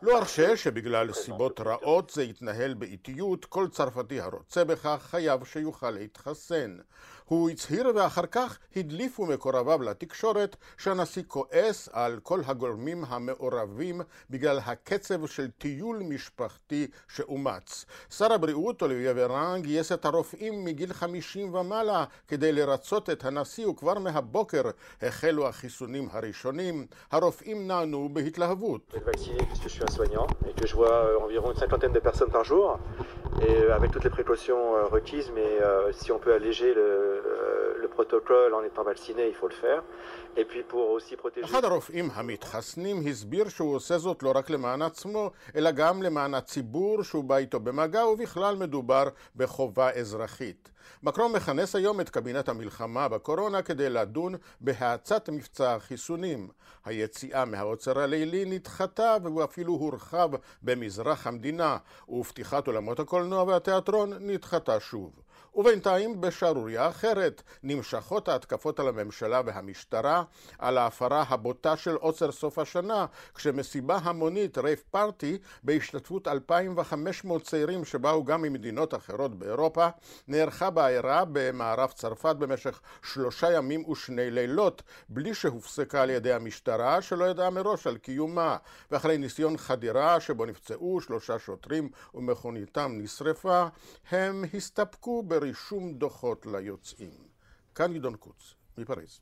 [0.01, 6.77] לא ארשה שבגלל סיבות רעות זה יתנהל באיטיות, כל צרפתי הרוצה בכך חייב שיוכל להתחסן.
[7.27, 15.27] הוא הצהיר ואחר כך הדליפו מקורביו לתקשורת שהנשיא כועס על כל הגורמים המעורבים בגלל הקצב
[15.27, 17.85] של טיול משפחתי שאומץ.
[18.09, 23.99] שר הבריאות אוליביה ורן גייס את הרופאים מגיל 50 ומעלה כדי לרצות את הנשיא וכבר
[23.99, 24.61] מהבוקר
[25.01, 26.87] החלו החיסונים הראשונים.
[27.11, 28.93] הרופאים נענו בהתלהבות.
[33.41, 35.51] Et euh, avec toutes les précautions euh, requises, mais
[35.91, 36.87] si on peut alléger le,
[37.81, 39.83] le protocole en étant vacciné, il faut le faire.
[40.35, 41.47] Et puis pour aussi protéger...
[43.07, 47.59] הסביר שהוא עושה זאת לא רק למען עצמו, אלא גם למען הציבור שהוא בא איתו
[47.59, 49.03] במגע, ובכלל מדובר
[49.35, 50.69] בחובה אזרחית.
[51.03, 56.47] מקרון מכנס היום את קבינט המלחמה בקורונה כדי לדון בהאצת מבצע החיסונים.
[56.85, 60.29] היציאה מהעוצר הלילי נדחתה והוא אפילו הורחב
[60.63, 61.77] במזרח המדינה,
[62.09, 65.26] ופתיחת עולמות הקולנוע והתיאטרון נדחתה שוב.
[65.57, 70.23] ובינתיים בשערורייה אחרת נמשכות ההתקפות על הממשלה והמשטרה
[70.59, 78.23] על ההפרה הבוטה של עוצר סוף השנה כשמסיבה המונית רייף פארטי בהשתתפות 2,500 צעירים שבאו
[78.25, 79.87] גם ממדינות אחרות באירופה
[80.27, 87.25] נערכה בעיירה במערב צרפת במשך שלושה ימים ושני לילות בלי שהופסקה על ידי המשטרה שלא
[87.25, 88.57] ידעה מראש על קיומה.
[88.91, 93.65] ואחרי ניסיון חדירה שבו נפצעו שלושה שוטרים ומכוניתם נשרפה
[94.11, 95.46] הם הסתפקו בר...
[95.47, 97.09] רישום דוחות ליוצאים.
[97.75, 99.19] כאן גדעון קוץ, מפריז.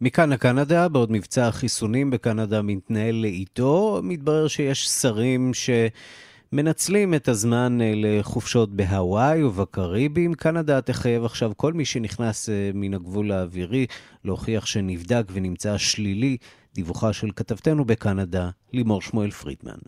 [0.00, 7.92] מכאן לקנדה, בעוד מבצע החיסונים בקנדה מתנהל לאיטו, מתברר שיש שרים שמנצלים את הזמן אה,
[7.96, 10.34] לחופשות בהוואי ובקריבים.
[10.34, 13.86] קנדה תחייב עכשיו כל מי שנכנס אה, מן הגבול האווירי
[14.24, 16.36] להוכיח שנבדק ונמצא שלילי.
[16.74, 19.78] דיווחה של כתבתנו בקנדה, לימור שמואל פרידמן.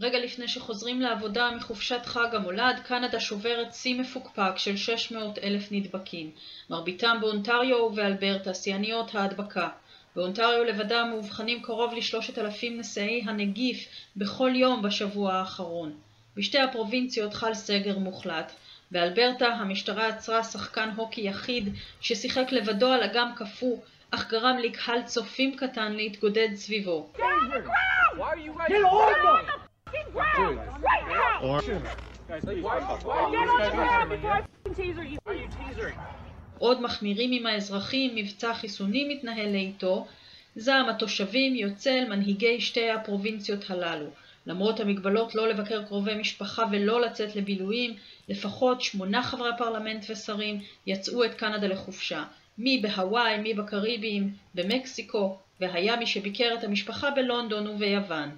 [0.00, 6.30] רגע לפני שחוזרים לעבודה מחופשת חג המולד, קנדה שוברת שיא מפוקפק של 600 אלף נדבקים,
[6.70, 9.68] מרביתם באונטריו ובאלברטה, שיאניות ההדבקה.
[10.16, 15.92] באונטריו לבדה מאובחנים קרוב לשלושת אלפים נשאי הנגיף בכל יום בשבוע האחרון.
[16.36, 18.52] בשתי הפרובינציות חל סגר מוחלט.
[18.90, 23.76] באלברטה המשטרה עצרה שחקן הוקי יחיד ששיחק לבדו על אגם קפוא,
[24.10, 27.12] אך גרם לקהל צופים קטן להתגודד סביבו.
[36.58, 40.06] עוד מחמירים עם האזרחים, מבצע חיסוני מתנהל לאיתו,
[40.56, 44.06] זעם התושבים יוצא אל מנהיגי שתי הפרובינציות הללו.
[44.46, 47.94] למרות המגבלות לא לבקר קרובי משפחה ולא לצאת לבילויים,
[48.28, 52.24] לפחות שמונה חברי פרלמנט ושרים יצאו את קנדה לחופשה.
[52.58, 58.30] מי בהוואי, מי בקריביים, במקסיקו, והיה מי שביקר את המשפחה בלונדון וביוון.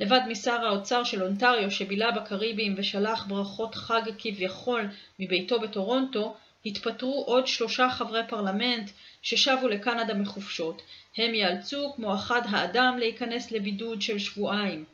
[0.00, 7.46] לבד משר האוצר של אונטריו שבילה בקריביים ושלח ברכות חג כביכול מביתו בטורונטו, התפטרו עוד
[7.46, 8.90] שלושה חברי פרלמנט
[9.22, 10.82] ששבו לקנדה מחופשות.
[11.16, 14.84] הם ייאלצו, כמו אחד האדם, להיכנס לבידוד של שבועיים.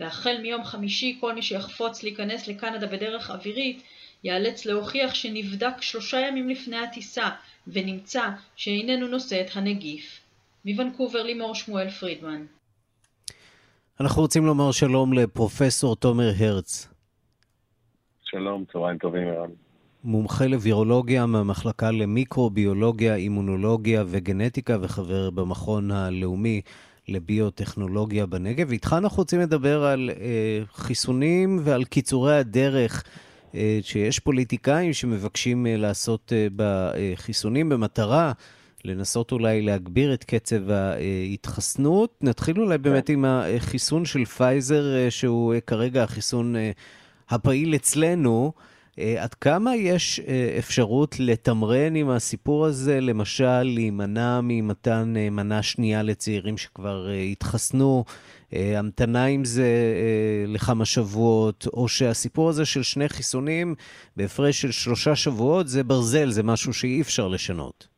[0.00, 3.82] והחל מיום חמישי כל מי שיחפוץ להיכנס לקנדה בדרך אווירית
[4.24, 7.30] ייאלץ להוכיח שנבדק שלושה ימים לפני הטיסה
[7.66, 10.20] ונמצא שאיננו נושא את הנגיף.
[10.64, 12.46] מוונקובר לימור שמואל פרידמן
[14.00, 16.88] אנחנו רוצים לומר שלום לפרופסור תומר הרץ.
[18.24, 19.50] שלום, צהריים טובים, ערן.
[20.04, 26.60] מומחה לווירולוגיה מהמחלקה למיקרוביולוגיה, אימונולוגיה וגנטיקה וחבר במכון הלאומי
[27.08, 28.70] לביוטכנולוגיה בנגב.
[28.70, 33.04] איתך אנחנו רוצים לדבר על אה, חיסונים ועל קיצורי הדרך
[33.54, 38.32] אה, שיש פוליטיקאים שמבקשים אה, לעשות אה, בחיסונים במטרה
[38.86, 42.18] לנסות אולי להגביר את קצב ההתחסנות.
[42.20, 46.54] נתחיל אולי באמת עם החיסון של פייזר, שהוא כרגע החיסון
[47.28, 48.52] הפעיל אצלנו.
[49.18, 50.20] עד כמה יש
[50.58, 58.04] אפשרות לתמרן עם הסיפור הזה, למשל להימנע ממתן מנה שנייה לצעירים שכבר התחסנו,
[58.52, 59.68] המתנה עם זה
[60.46, 63.74] לכמה שבועות, או שהסיפור הזה של שני חיסונים
[64.16, 67.95] בהפרש של שלושה שבועות זה ברזל, זה משהו שאי אפשר לשנות?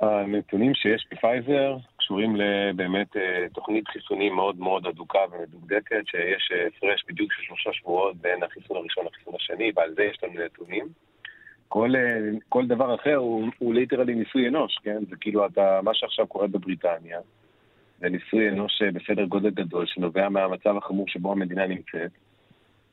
[0.00, 7.04] הנתונים שיש בפייזר קשורים לבאמת אה, תוכנית חיסונים מאוד מאוד אדוקה ומדוקדקת, שיש אה, הפרש
[7.08, 10.86] בדיוק של שלושה שבועות בין החיסון הראשון לחיסון השני, ועל זה יש לנו נתונים.
[11.68, 14.98] כל, אה, כל דבר אחר הוא, הוא literally ניסוי אנוש, כן?
[15.10, 17.20] זה כאילו אתה, מה שעכשיו קורה בבריטניה,
[17.98, 22.10] זה ניסוי אנוש בסדר גודל גדול, שנובע מהמצב החמור שבו המדינה נמצאת,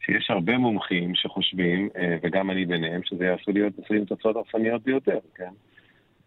[0.05, 1.89] שיש הרבה מומחים שחושבים,
[2.23, 5.51] וגם אני ביניהם, שזה יעשו להיות ניסויים תוצאות הרסניות ביותר, כן?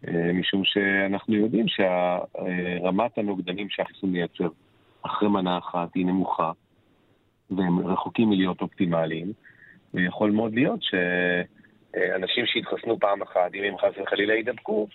[0.07, 4.47] אה, משום שאנחנו יודעים שרמת הנוגדנים שהחיסון מייצר
[5.01, 6.51] אחרי מנה אחת היא נמוכה,
[7.49, 9.33] והם רחוקים מלהיות אופטימליים,
[9.93, 14.87] ויכול מאוד להיות שאנשים שהתחסנו פעם אחת, אם הם חס וחלילה יידבקו,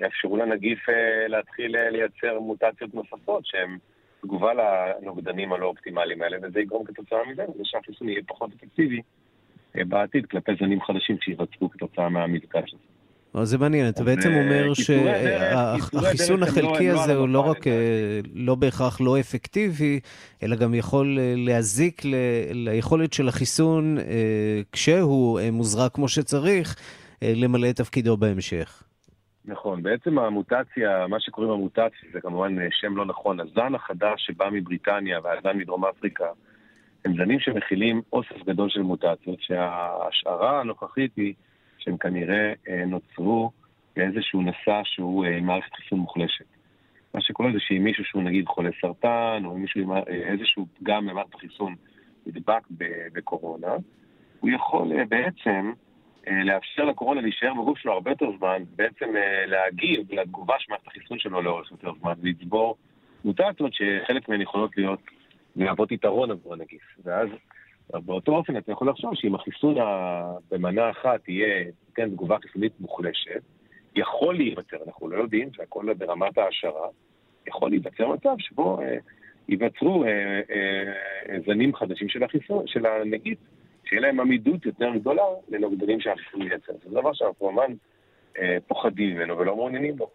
[0.00, 3.78] יאפשרו לנגיף אה, להתחיל אה, לייצר מוטציות נוספות שהן
[4.22, 9.02] תגובה לנוגדנים הלא אופטימליים האלה, וזה יגרום כתוצאה מזה, זה שהחיסון יהיה פחות אפקטיבי
[9.74, 12.91] בעתיד כלפי זנים חדשים שייווצרו כתוצאה מהמפגש הזה.
[13.42, 17.64] זה מעניין, אתה בעצם אומר שהחיסון החלקי הזה הוא לא רק
[18.34, 20.00] לא בהכרח לא אפקטיבי,
[20.42, 22.02] אלא גם יכול להזיק
[22.50, 23.98] ליכולת של החיסון,
[24.72, 26.76] כשהוא מוזרק כמו שצריך,
[27.22, 28.82] למלא את תפקידו בהמשך.
[29.44, 33.40] נכון, בעצם המוטציה, מה שקוראים המוטציה, זה כמובן שם לא נכון.
[33.40, 36.26] הזן החדש שבא מבריטניה והזן מדרום אפריקה,
[37.04, 41.34] הם זנים שמכילים אוסף גדול של מוטציות, שההשערה הנוכחית היא
[41.84, 43.50] שהם כנראה אה, נוצרו
[43.96, 46.44] באיזשהו נשא שהוא אה, מערכת חיסון מוחלשת.
[47.14, 51.06] מה שקורה זה שאם מישהו שהוא נגיד חולה סרטן, או מישהו עם אה, איזשהו פגם
[51.06, 51.74] במערכת החיסון
[52.26, 52.62] נדבק
[53.12, 53.72] בקורונה,
[54.40, 55.72] הוא יכול בעצם
[56.26, 59.06] לאפשר לקורונה להישאר בגוף שלו הרבה יותר זמן, בעצם
[59.46, 62.76] להגיב לתגובה של מערכת החיסון שלו לאורך יותר זמן, לצבור
[63.24, 65.00] מוטציות שחלק מהן יכולות להיות,
[65.56, 66.82] להוות יתרון עבור הנגיף.
[67.04, 67.28] ואז
[67.90, 69.74] באותו אופן אתה יכול לחשוב שאם החיסון
[70.50, 71.64] במנה אחת תהיה,
[71.94, 73.42] כן, תגובה חיסונית מוחלשת,
[73.96, 76.88] יכול להיווצר, אנחנו לא יודעים, זה הכל ברמת ההשערה,
[77.46, 78.96] יכול להיווצר מצב שבו אה,
[79.48, 80.08] ייווצרו אה,
[80.50, 83.38] אה, זנים חדשים של החיסון, של הנגיף,
[83.84, 86.72] שיהיה להם עמידות יותר גדולה לנוגדנים שהחיסון מייצר.
[86.84, 87.72] זה דבר שאנחנו כמובן
[88.38, 90.10] אה, פוחדים ממנו ולא מעוניינים בו.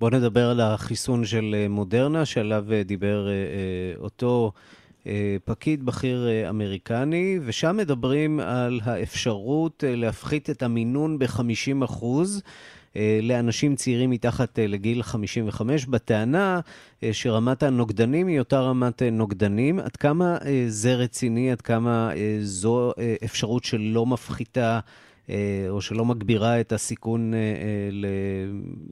[0.00, 4.60] בואו נדבר על החיסון של אה, מודרנה, שעליו אה, דיבר אה, אותו אה,
[5.44, 12.04] פקיד בכיר אה, אמריקני, ושם מדברים על האפשרות אה, להפחית את המינון ב-50%
[13.22, 16.60] לאנשים צעירים מתחת לגיל 55, בטענה
[17.12, 19.78] שרמת הנוגדנים היא אותה רמת נוגדנים.
[19.78, 20.36] עד כמה
[20.68, 22.92] זה רציני, עד כמה זו
[23.24, 24.80] אפשרות שלא מפחיתה אה,
[25.68, 27.88] או שלא מגבירה את הסיכון אה, אה,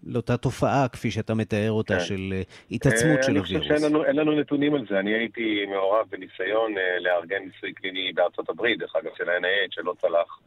[0.06, 2.00] לאותה תופעה, כפי שאתה מתאר אותה, כן.
[2.00, 2.32] של
[2.70, 3.70] התעצמות של הווירוס.
[3.70, 4.98] אני חושב שאין לנו נתונים על זה.
[4.98, 10.40] אני הייתי מעורב בניסיון לארגן ניסוי קליני בארצות הברית, דרך אגב, של ה-NIH, שלא צלח,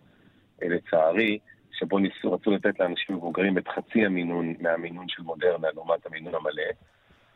[0.61, 1.39] לצערי,
[1.71, 6.63] שבו ניסו, רצו לתת לאנשים מבוגרים את חצי המינון מהמינון של מודרנה לעומת המינון המלא.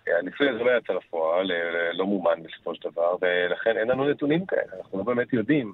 [0.07, 1.51] הניסוי הזה לא יצא לפועל,
[1.93, 5.73] לא מומן בסופו של דבר, ולכן אין לנו נתונים כאלה, אנחנו לא באמת יודעים.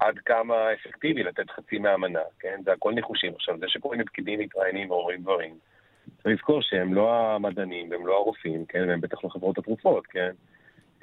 [0.00, 2.60] עד כמה אפקטיבי לתת חצי מהמנה, כן?
[2.64, 3.32] זה הכל ניחושים.
[3.34, 5.54] עכשיו, זה שקוראים לפקידים מתראיינים ואומרים דברים,
[6.22, 8.88] צריך לזכור שהם לא המדענים והם לא הרופאים, כן?
[8.88, 10.30] והם בטח לא חברות התרופות, כן?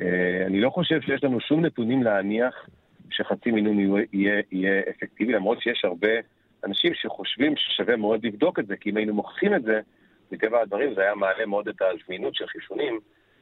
[0.02, 2.70] אה, אני לא חושב שיש לנו שום נתונים להניח
[3.10, 6.12] שחצי מינון יהיה, יהיה אפקטיבי, למרות שיש הרבה
[6.66, 9.80] אנשים שחושבים ששווה מאוד לבדוק את זה, כי אם היינו מוכיחים את זה,
[10.32, 13.00] מטבע הדברים זה היה מעלה מאוד את הזמינות של חיסונים,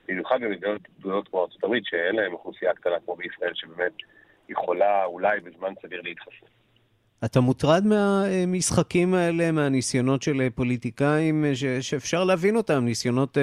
[0.08, 3.92] במיוחד במדינות גדולות כמו ארצות הברית, שאין להם אוכלוסייה קטנה כמו בישראל, שבאמת
[4.50, 6.46] יכולה אולי בזמן סביר להתחסן.
[7.26, 13.38] אתה מוטרד מהמשחקים האלה, מהניסיונות של פוליטיקאים, ש- שאפשר להבין אותם, ניסיונות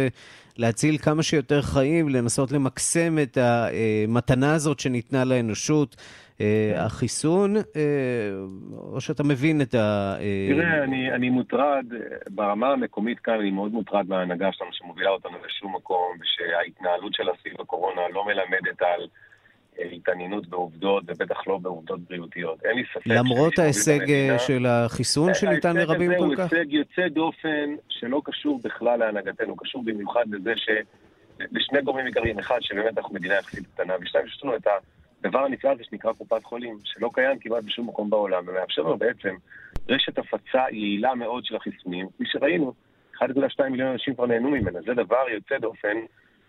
[0.57, 6.43] להציל כמה שיותר חיים, לנסות למקסם את המתנה הזאת שניתנה לאנושות, uh,
[6.77, 7.57] החיסון,
[8.93, 10.17] או שאתה מבין את ה...
[10.49, 11.87] תראה, אני, אני מוטרד,
[12.31, 17.61] ברמה המקומית כאן אני מאוד מוטרד מההנהגה שלנו שמובילה אותנו לשום מקום, ושההתנהלות שלה סביב
[17.61, 19.09] הקורונה לא מלמדת על...
[19.93, 22.65] התעניינות בעובדות, ובטח לא בעובדות בריאותיות.
[22.65, 23.07] אין לי ספק...
[23.07, 26.53] למרות ההישג אה, של החיסון אה, שניתן לרבים כל כך?
[26.53, 30.69] ההישג הזה הוא הישג יוצא דופן שלא קשור בכלל להנהגתנו, קשור במיוחד לזה ש...
[31.53, 34.67] לשני גורמים עיקריים, אחד, שבאמת אנחנו מדינה יחסית קטנה, ושתיים, שיש לנו את
[35.21, 39.35] הדבר הנפלא הזה שנקרא קופת חולים, שלא קיים כמעט בשום מקום בעולם, ומאפשר לנו בעצם
[39.89, 42.73] רשת הפצה יעילה מאוד של החיסונים, כפי שראינו,
[43.23, 45.97] 1.2 מיליון אנשים כבר נהנו ממנה, זה דבר יוצא דופן.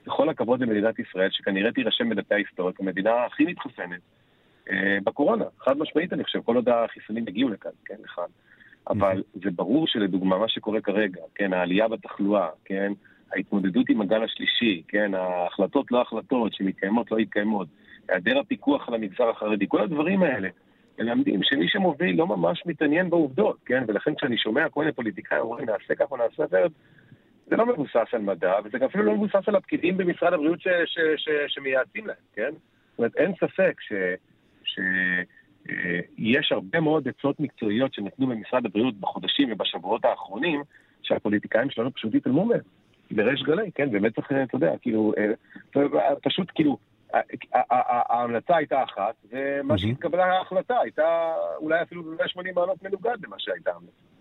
[0.06, 4.02] בכל הכבוד למדינת ישראל, שכנראה תירשם בדפי ההיסטוריה כמדינה הכי מתחסנת
[4.72, 5.46] אה, בקורונה.
[5.60, 8.24] חד משמעית, אני חושב, כל עוד החיסונים הגיעו לכאן, כן, לכאן.
[8.90, 12.92] אבל זה ברור שלדוגמה, מה שקורה כרגע, כן, העלייה בתחלואה, כן,
[13.36, 17.68] ההתמודדות עם הגל השלישי, כן, ההחלטות לא החלטות שמתקיימות לא מתקיימות,
[18.10, 20.50] היעדר הפיקוח על המגזר החרדי, כל הדברים האלה
[21.00, 25.66] מלמדים שמי שמוביל לא ממש מתעניין בעובדות, כן, ולכן כשאני שומע כל מיני פוליטיקאים אומרים
[25.66, 26.72] נעשה ככה או נעשה אחרת,
[27.48, 30.68] זה לא מבוסס על מדע, וזה גם אפילו לא מבוסס על הפקידים במשרד הבריאות ש,
[30.86, 32.52] ש, ש, שמייעצים להם, כן?
[32.52, 33.82] זאת אומרת, אין ספק
[34.64, 40.64] שיש אה, הרבה מאוד עצות מקצועיות שנתנו במשרד הבריאות בחודשים ובשבועות האחרונים,
[41.04, 42.60] שהפוליטיקאים שלנו פשוט התעלמו מהם.
[43.12, 43.92] בריש גלי, כן?
[43.92, 46.78] באמת צריך, אתה יודע, כאילו, אה, פשוט כאילו,
[48.10, 54.13] ההמלצה הייתה אחת, ומה שהתקבלה ההחלטה הייתה אולי אפילו ב-180 מעלות מנוגד למה שהייתה המלצה.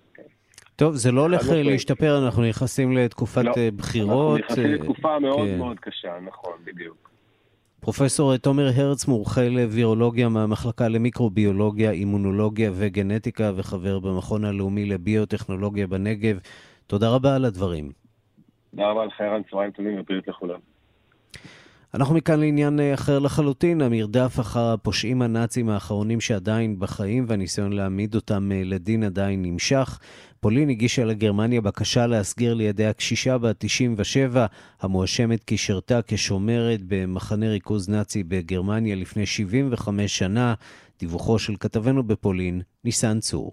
[0.82, 4.40] טוב, זה לא הולך להשתפר, אנחנו נכנסים לתקופת לא, בחירות.
[4.40, 5.58] אנחנו נכנסים לתקופה מאוד כן.
[5.58, 7.10] מאוד קשה, נכון, בדיוק.
[7.80, 16.38] פרופסור תומר הרץ, מורחה לווירולוגיה מהמחלקה למיקרוביולוגיה, אימונולוגיה וגנטיקה, וחבר במכון הלאומי לביוטכנולוגיה בנגב.
[16.86, 17.92] תודה רבה על הדברים.
[18.70, 20.58] תודה רבה לך, ערן, צהריים טובים ובריאות לכולם.
[21.94, 28.14] אנחנו מכאן לעניין אה, אחר לחלוטין, המרדף אחר הפושעים הנאצים האחרונים שעדיין בחיים והניסיון להעמיד
[28.14, 29.98] אותם אה, לדין עדיין נמשך.
[30.40, 34.46] פולין הגישה לגרמניה בקשה להסגיר לידי הקשישה בת 97,
[34.80, 40.54] המואשמת כי שירתה כשומרת במחנה ריכוז נאצי בגרמניה לפני 75 שנה.
[41.00, 43.52] דיווחו של כתבנו בפולין, ניסן צור.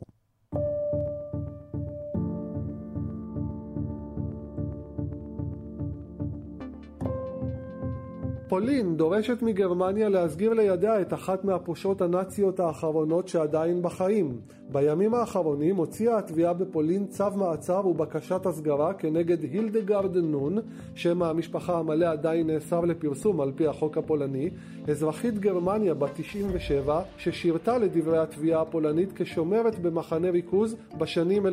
[8.49, 14.39] פולין דורשת מגרמניה להסגיר לידיה את אחת מהפושעות הנאציות האחרונות שעדיין בחיים.
[14.71, 20.57] בימים האחרונים הוציאה התביעה בפולין צו מעצר ובקשת הסגרה כנגד הילדגרד נון,
[20.95, 24.49] שם המשפחה המלא עדיין נאסר לפרסום על פי החוק הפולני,
[24.87, 31.49] אזרחית גרמניה בת 97 ששירתה לדברי התביעה הפולנית כשומרת במחנה ריכוז בשנים 1944-1945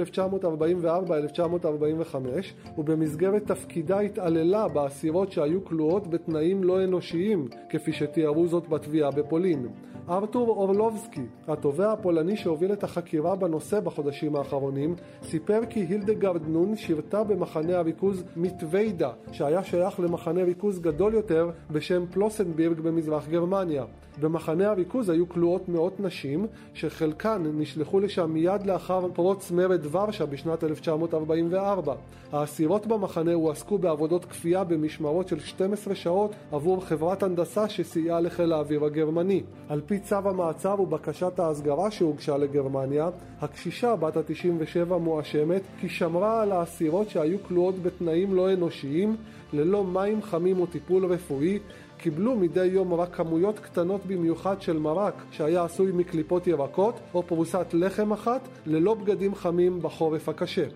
[2.78, 9.66] ובמסגרת תפקידה התעללה באסירות שהיו כלואות בתנאים לא אנושיים כפי שתיארו זאת בתביעה בפולין.
[10.08, 17.24] ארתור אורלובסקי, התובע הפולני שהוביל את החקירה בנושא בחודשים האחרונים, סיפר כי הילדגרד נון שירתה
[17.24, 23.84] במחנה הריכוז מיטווידה, שהיה שייך למחנה ריכוז גדול יותר בשם פלוסנבירג במזרח גרמניה.
[24.20, 30.64] במחנה הריכוז היו כלואות מאות נשים, שחלקן נשלחו לשם מיד לאחר פרוץ מרד ורשה בשנת
[30.64, 31.94] 1944.
[32.32, 38.84] האסירות במחנה הועסקו בעבודות כפייה במשמרות של 12 שעות עבור חברת הנדסה שסייעה לחיל האוויר
[38.84, 39.42] הגרמני.
[39.68, 43.10] על פי צו המעצר ובקשת ההסגרה שהוגשה לגרמניה,
[43.40, 49.16] הקשישה בת ה-97 מואשמת כי שמרה על האסירות שהיו כלואות בתנאים לא אנושיים,
[49.52, 51.58] ללא מים חמים או טיפול רפואי,
[51.98, 57.66] קיבלו מדי יום רק כמויות קטנות במיוחד של מרק שהיה עשוי מקליפות ירקות או פרוסת
[57.72, 60.66] לחם אחת ללא בגדים חמים בחורף הקשה.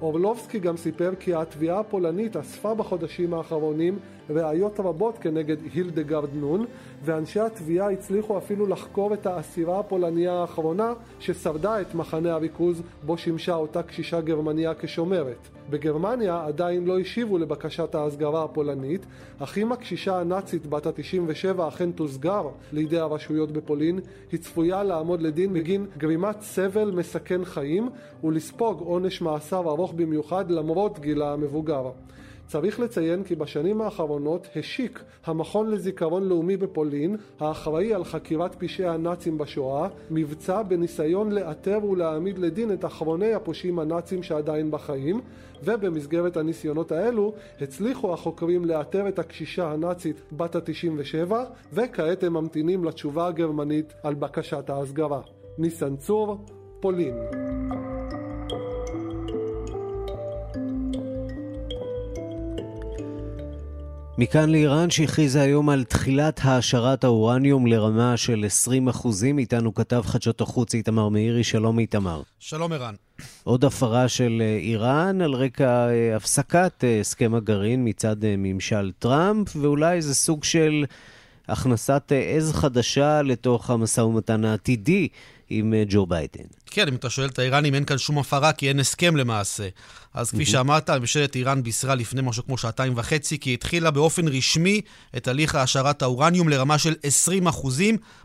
[0.00, 3.98] אורלובסקי גם סיפר כי התביעה הפולנית אספה בחודשים האחרונים
[4.30, 6.64] ראיות רבות כנגד הילדגרד נון,
[7.04, 13.54] ואנשי התביעה הצליחו אפילו לחקור את האסירה הפולניה האחרונה ששרדה את מחנה הריכוז בו שימשה
[13.54, 15.48] אותה קשישה גרמניה כשומרת.
[15.70, 19.06] בגרמניה עדיין לא השיבו לבקשת ההסגרה הפולנית,
[19.38, 24.00] אך אם הקשישה הנאצית בת ה-97 אכן תוסגר לידי הרשויות בפולין,
[24.32, 27.88] היא צפויה לעמוד לדין בגין גרימת סבל מסכן חיים
[28.24, 31.90] ולספוג עונש מאסר ארוך במיוחד למרות גילה המבוגר.
[32.48, 39.38] צריך לציין כי בשנים האחרונות השיק המכון לזיכרון לאומי בפולין, האחראי על חקירת פשעי הנאצים
[39.38, 45.20] בשואה, מבצע בניסיון לאתר ולהעמיד לדין את אחרוני הפושעים הנאצים שעדיין בחיים,
[45.64, 51.32] ובמסגרת הניסיונות האלו הצליחו החוקרים לאתר את הקשישה הנאצית בת ה-97,
[51.72, 55.20] וכעת הם ממתינים לתשובה הגרמנית על בקשת ההסגרה.
[55.58, 56.38] ניסן צור,
[56.80, 57.14] פולין.
[64.20, 68.44] מכאן לאיראן שהכריזה היום על תחילת העשרת האורניום לרמה של
[69.04, 69.08] 20%.
[69.38, 72.22] איתנו כתב חדשות החוץ איתמר מאירי, שלום איתמר.
[72.38, 72.94] שלום ערן.
[73.44, 79.56] עוד הפרה של אה, איראן על רקע אה, הפסקת אה, הסכם הגרעין מצד ממשל טראמפ,
[79.56, 80.84] ואולי איזה סוג של
[81.48, 85.08] הכנסת עז חדשה לתוך המשא ומתן העתידי
[85.50, 86.44] עם ג'ו ביידן.
[86.66, 89.68] כן, אם אתה שואל את האיראנים, אין כאן שום הפרה, כי אין הסכם למעשה.
[90.18, 94.80] אז כפי שאמרת, ממשלת איראן בישרה לפני משהו כמו שעתיים וחצי, כי התחילה באופן רשמי
[95.16, 96.94] את הליך העשרת האורניום לרמה של
[97.46, 97.68] 20%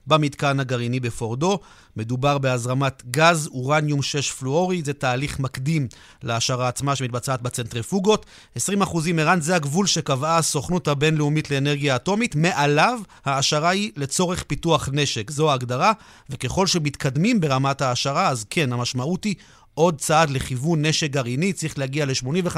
[0.08, 1.60] במתקן הגרעיני בפורדו.
[1.98, 5.88] מדובר בהזרמת גז אורניום 6 פלואורי, זה תהליך מקדים
[6.24, 8.26] להעשרה עצמה שמתבצעת בצנטריפוגות.
[8.58, 8.62] 20%
[9.18, 15.52] ערן זה הגבול שקבעה הסוכנות הבינלאומית לאנרגיה אטומית, מעליו העשרה היא לצורך פיתוח נשק, זו
[15.52, 15.92] ההגדרה,
[16.30, 19.36] וככל שמתקדמים ברמת ההעשרה, אז כן, המשמעות היא
[19.74, 22.58] עוד צעד לכיוון נשק גרעיני, צריך להגיע ל-85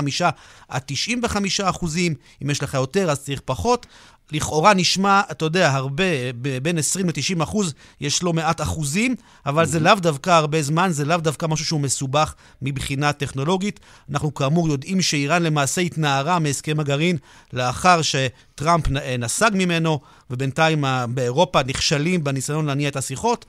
[0.67, 2.13] עד 95 אחוזים,
[2.43, 3.85] אם יש לך יותר אז צריך פחות.
[4.31, 6.03] לכאורה נשמע, אתה יודע, הרבה,
[6.61, 11.05] בין 20 ל-90 אחוז, יש לא מעט אחוזים, אבל זה לאו דווקא הרבה זמן, זה
[11.05, 13.79] לאו דווקא משהו שהוא מסובך מבחינה טכנולוגית.
[14.09, 17.17] אנחנו כאמור יודעים שאיראן למעשה התנערה מהסכם הגרעין
[17.53, 18.87] לאחר שטראמפ
[19.19, 19.99] נסג ממנו,
[20.29, 23.45] ובינתיים באירופה נכשלים בניסיון להניע את השיחות.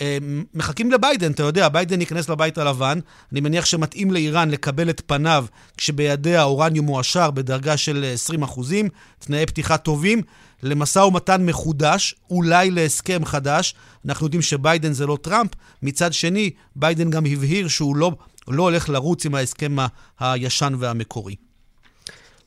[0.00, 0.18] אה,
[0.54, 2.98] מחכים לביידן, אתה יודע, ביידן ייכנס לבית הלבן,
[3.32, 8.88] אני מניח שמתאים לאיראן לקבל את פניו כשבידיה אורניום מועשר בדרגה של 20 אחוזים,
[9.18, 10.22] תנאי פתיחה טובים,
[10.62, 13.74] למשא ומתן מחודש, אולי להסכם חדש.
[14.06, 15.50] אנחנו יודעים שביידן זה לא טראמפ.
[15.82, 18.12] מצד שני, ביידן גם הבהיר שהוא לא,
[18.48, 19.76] לא הולך לרוץ עם ההסכם
[20.20, 21.34] הישן והמקורי.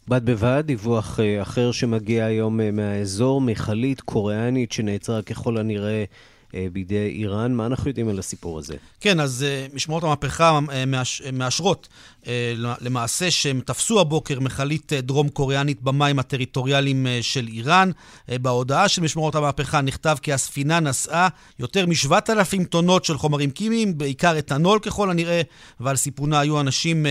[0.08, 6.06] בד בבד, דיווח אה, אחר שמגיע היום אה, מהאזור, מכלית קוריאנית שנעצרה ככל הנראה אה,
[6.74, 7.54] בידי איראן.
[7.54, 8.76] מה אנחנו יודעים על הסיפור הזה?
[9.00, 12.17] כן, אז uh, משמרות המהפכה uh, מאש, מאשרות אה,
[12.58, 17.92] למעשה שהם תפסו הבוקר מכלית אה, דרום קוריאנית במים הטריטוריאליים אה, של איראן.
[18.28, 21.28] בהודעה של משמרות המהפכה נכתב כי הספינה נשאה
[21.60, 25.42] יותר מ-7,000 טונות של חומרים כימיים, בעיקר אתנול ככל הנראה,
[25.80, 27.06] ועל סיפונה היו אנשים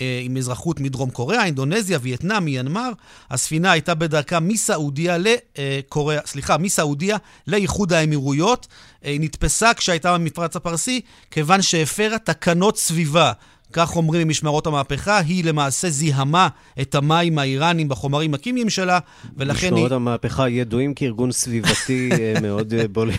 [0.00, 2.90] עם אזרחות מדרום קוריאה, אינדונזיה, וייטנאם, מיינמר.
[3.30, 7.16] הספינה הייתה בדרכה מסעודיה לקוריאה, סליחה, מסעודיה
[7.46, 8.66] לאיחוד האמירויות.
[9.02, 11.00] היא נתפסה כשהייתה במפרץ הפרסי,
[11.30, 13.32] כיוון שהפרה תקנות סביבה.
[13.72, 16.48] כך אומרים ממשמרות המהפכה, היא למעשה זיהמה
[16.80, 18.98] את המים האיראנים בחומרים הכימיים שלה,
[19.36, 19.72] ולכן היא...
[19.72, 23.18] משמרות המהפכה ידועים כארגון סביבתי אה, מאוד אה, בולט.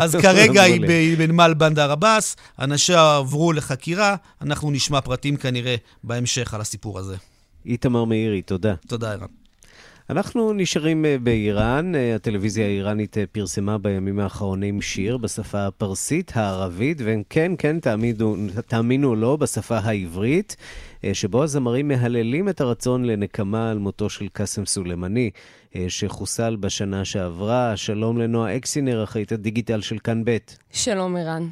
[0.00, 6.60] אז כרגע היא בנמל בנדר עבאס, אנשיה עברו לחקירה, אנחנו נשמע פרטים כנראה בהמשך על
[6.60, 7.16] הסיפור הזה.
[7.66, 8.74] איתמר מאירי, תודה.
[8.86, 9.37] תודה, ערן.
[10.10, 11.94] אנחנו נשארים אה, באיראן.
[11.94, 18.36] אה, הטלוויזיה האיראנית אה, פרסמה בימים האחרונים שיר בשפה הפרסית, הערבית, וכן, כן, תאמינו,
[18.66, 20.56] תאמינו לו, בשפה העברית,
[21.12, 25.30] שבו הזמרים מהללים את הרצון לנקמה על מותו של קאסם סולימני,
[25.88, 27.76] שחוסל בשנה שעברה.
[27.76, 30.36] שלום לנועה אקסינר, אחראית הדיגיטל של כאן ב'.
[30.72, 31.48] שלום, ערן.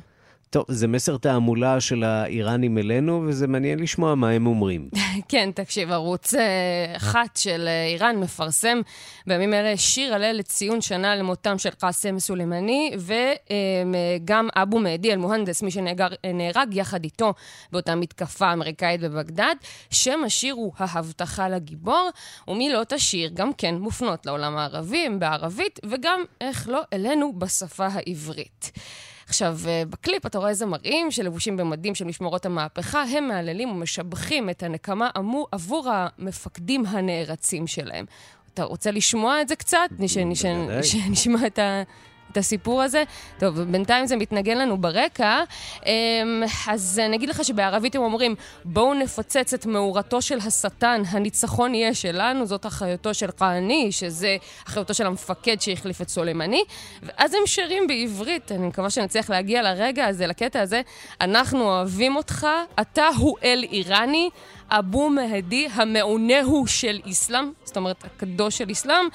[0.51, 4.89] טוב, זה מסר תעמולה של האיראנים אלינו, וזה מעניין לשמוע מה הם אומרים.
[5.29, 8.81] כן, תקשיב, ערוץ אה, אחת של אה, איראן מפרסם
[9.27, 15.71] בימים אלה שיר הלל לציון שנה למותם של קאסם סולימני, וגם אבו מהדי אל-מוהנדס, מי
[15.71, 17.35] שנהרג יחד איתו
[17.73, 19.55] באותה מתקפה אמריקאית בבגדד.
[19.91, 22.11] שם השיר הוא ההבטחה לגיבור,
[22.49, 28.73] ומילות השיר גם כן מופנות לעולם הערבי, הם בערבית, וגם, איך לא, אלינו בשפה העברית.
[29.29, 34.63] עכשיו, אה, בקליפ אתה רואה זמרים שלבושים במדים של משמרות המהפכה, הם מהללים ומשבחים את
[34.63, 35.11] הנקמה
[35.53, 38.05] עבור המפקדים הנערצים שלהם.
[38.55, 39.89] אתה רוצה לשמוע את זה קצת?
[40.83, 41.83] שנשמע את ה...
[42.37, 43.03] את הסיפור הזה.
[43.39, 45.41] טוב, בינתיים זה מתנגן לנו ברקע.
[45.87, 48.35] אמ, אז אני אגיד לך שבערבית הם אומרים,
[48.65, 54.37] בואו נפוצץ את מאורתו של השטן, הניצחון יהיה שלנו, זאת אחריותו של קעני, שזה
[54.69, 56.63] אחריותו של המפקד שהחליף את סולימני.
[57.03, 60.81] ואז הם שרים בעברית, אני מקווה שנצליח להגיע לרגע הזה, לקטע הזה,
[61.21, 62.47] אנחנו אוהבים אותך,
[62.81, 64.31] אתה הוא אל איראני.
[64.71, 69.07] אבו מהדי המעונה הוא של איסלאם, זאת אומרת, הקדוש של איסלאם.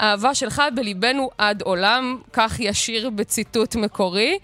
[0.00, 4.38] האהבה שלך בליבנו עד עולם, כך ישיר בציטוט מקורי.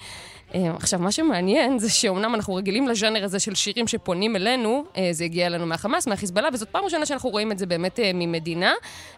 [0.54, 5.08] אה, עכשיו, מה שמעניין זה שאומנם אנחנו רגילים לז'אנר הזה של שירים שפונים אלינו, אה,
[5.12, 8.72] זה הגיע אלינו מהחמאס, מהחיזבאללה, וזאת פעם ראשונה שאנחנו רואים את זה באמת אה, ממדינה.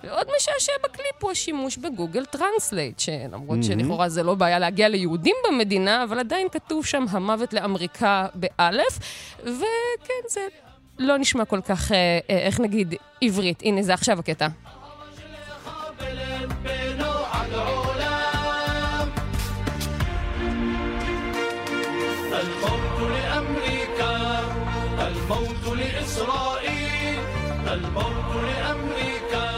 [0.05, 3.63] ועוד משעשע בקליפ הוא השימוש ב Google Translate, שלמרות mm-hmm.
[3.63, 8.99] שלכאורה זה לא בעיה להגיע ליהודים במדינה, אבל עדיין כתוב שם המוות לאמריקה באלף,
[9.41, 10.41] וכן, זה
[10.99, 11.93] לא נשמע כל כך,
[12.29, 13.63] איך נגיד, עברית.
[13.63, 14.49] הנה, זה עכשיו הקטע.
[26.19, 27.19] إسرائيل
[27.73, 29.49] الموت لأمريكا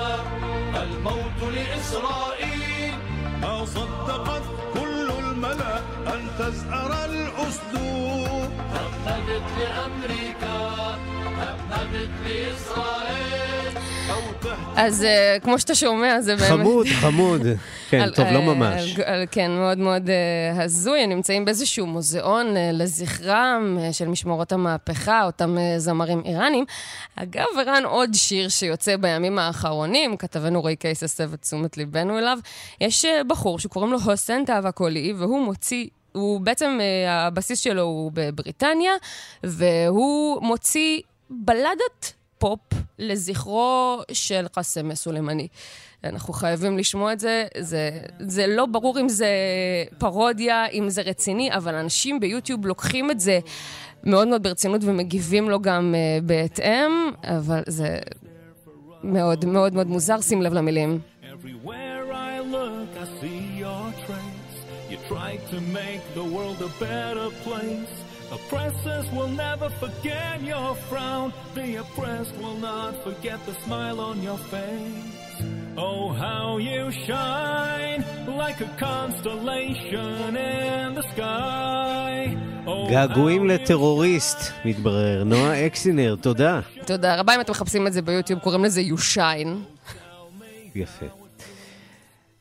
[0.82, 2.95] الموت لإسرائيل.
[3.43, 4.43] ما صدقت
[4.74, 10.59] كل الملأ أن تزأر الأسدود همدت لأمريكا
[11.41, 13.00] همدت لإسرائيل.
[14.76, 16.49] אז uh, כמו שאתה שומע, זה באמת...
[16.49, 17.41] חמוד, חמוד.
[17.91, 18.99] כן, על, טוב, uh, לא ממש.
[18.99, 21.01] על, על, כן, מאוד מאוד uh, הזוי.
[21.01, 26.64] הם נמצאים באיזשהו מוזיאון uh, לזכרם uh, של משמרות המהפכה, אותם uh, זמרים איראנים.
[27.16, 32.38] אגב, ערן עוד שיר שיוצא בימים האחרונים, כתבנו רועי קייס הסב את תשומת ליבנו אליו.
[32.80, 36.78] יש uh, בחור שקוראים לו הוסן תאווקולי, והוא מוציא הוא בעצם,
[37.09, 38.93] הבסיס שלו הוא בבריטניה,
[39.45, 42.61] והוא מוציא בלדת פופ
[42.99, 45.49] לזכרו של קאסם סולימני.
[46.05, 47.45] אנחנו חייבים לשמוע את זה.
[47.59, 47.91] זה.
[48.20, 49.28] זה לא ברור אם זה
[49.99, 53.38] פרודיה, אם זה רציני, אבל אנשים ביוטיוב לוקחים את זה
[54.05, 56.91] מאוד מאוד ברצינות ומגיבים לו גם uh, בהתאם,
[57.24, 57.99] אבל זה
[59.05, 61.01] מאוד מאוד מאוד מוזר, שים לב למילים.
[65.55, 68.10] to make the world a better place.
[68.39, 71.33] Oppressors will never forget your frown.
[71.59, 75.39] The oppressed will not forget the smile on your face.
[75.76, 78.01] Oh, how you shine
[78.43, 82.37] like a constellation in the sky.
[82.91, 85.24] געגועים לטרוריסט, מתברר.
[85.24, 86.61] נועה אקסינר, תודה.
[86.87, 87.35] תודה רבה.
[87.35, 89.64] אם אתם מחפשים את זה ביוטיוב, קוראים לזה יושיין.
[90.74, 91.07] יפה.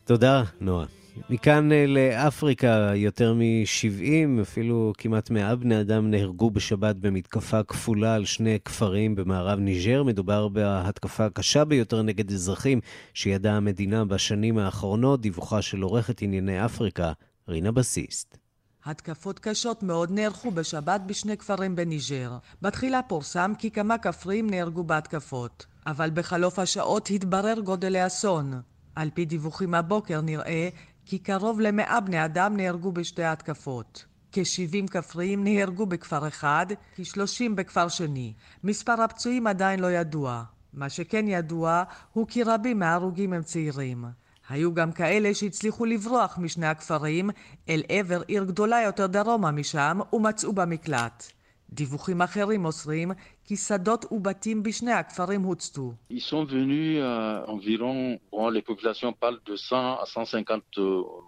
[0.06, 0.86] תודה, נועה.
[1.30, 8.26] מכאן אה, לאפריקה, יותר מ-70, אפילו כמעט 100 בני אדם נהרגו בשבת במתקפה כפולה על
[8.26, 10.04] שני כפרים במערב ניג'ר.
[10.04, 12.80] מדובר בהתקפה הקשה ביותר נגד אזרחים
[13.14, 17.12] שידעה המדינה בשנים האחרונות, דיווחה של עורכת ענייני אפריקה,
[17.48, 18.38] רינה בסיסט.
[18.86, 22.38] התקפות קשות מאוד נערכו בשבת בשני כפרים בניג'ר.
[22.62, 28.62] בתחילה פורסם כי כמה כפרים נהרגו בהתקפות, אבל בחלוף השעות התברר גודל האסון.
[28.96, 30.70] על פי דיווחים הבוקר נראה
[31.10, 34.06] כי קרוב למאה בני אדם נהרגו בשתי ההתקפות.
[34.32, 38.34] כ-70 כפריים נהרגו בכפר אחד, כ-30 בכפר שני.
[38.64, 40.44] מספר הפצועים עדיין לא ידוע.
[40.74, 41.84] מה שכן ידוע
[42.14, 44.06] הוא כי רבים מההרוגים הם צעירים.
[44.50, 47.30] היו גם כאלה שהצליחו לברוח משני הכפרים
[47.70, 51.32] אל עבר עיר גדולה יותר דרומה משם ומצאו במקלט.
[51.74, 53.12] דיווחים אחרים מוסרים
[53.44, 55.94] כי שדות ובתים בשני הכפרים הוצתו.
[56.12, 60.62] Ils sont venus euh, environ, bon, les populations parlent de 100 à 150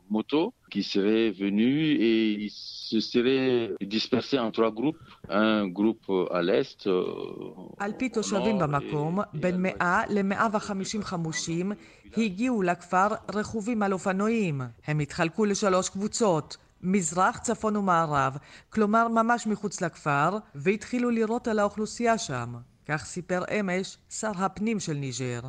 [0.09, 2.51] motos qui seraient venus et ils
[2.91, 4.97] se seraient dispersés en trois groupes,
[5.29, 6.87] un groupe à l'est.
[7.79, 11.71] על פי תושבים במקום, בין 100 ל-150 חמושים
[12.17, 14.61] הגיעו לכפר רכובים על אופנועים.
[14.87, 16.57] הם התחלקו לשלוש קבוצות.
[16.83, 18.37] מזרח, צפון ומערב,
[18.69, 22.55] כלומר ממש מחוץ לכפר, והתחילו לירות על האוכלוסייה שם.
[22.87, 25.41] כך סיפר אמש שר הפנים של ניג'ר.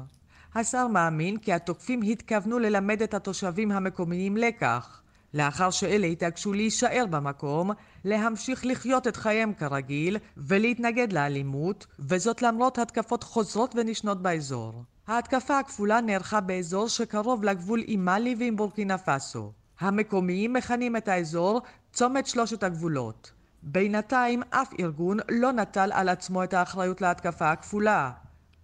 [0.54, 5.02] השר מאמין כי התוקפים התכוונו ללמד את התושבים המקומיים לקח.
[5.34, 7.70] לאחר שאלה התעקשו להישאר במקום,
[8.04, 14.84] להמשיך לחיות את חייהם כרגיל ולהתנגד לאלימות, וזאת למרות התקפות חוזרות ונשנות באזור.
[15.06, 19.52] ההתקפה הכפולה נערכה באזור שקרוב לגבול עם מאלי ועם בורקינה פאסו.
[19.82, 21.62] המקומיים מכנים את האזור
[21.92, 23.32] צומת שלושת הגבולות.
[23.62, 28.10] בינתיים אף ארגון לא נטל על עצמו את האחריות להתקפה הכפולה,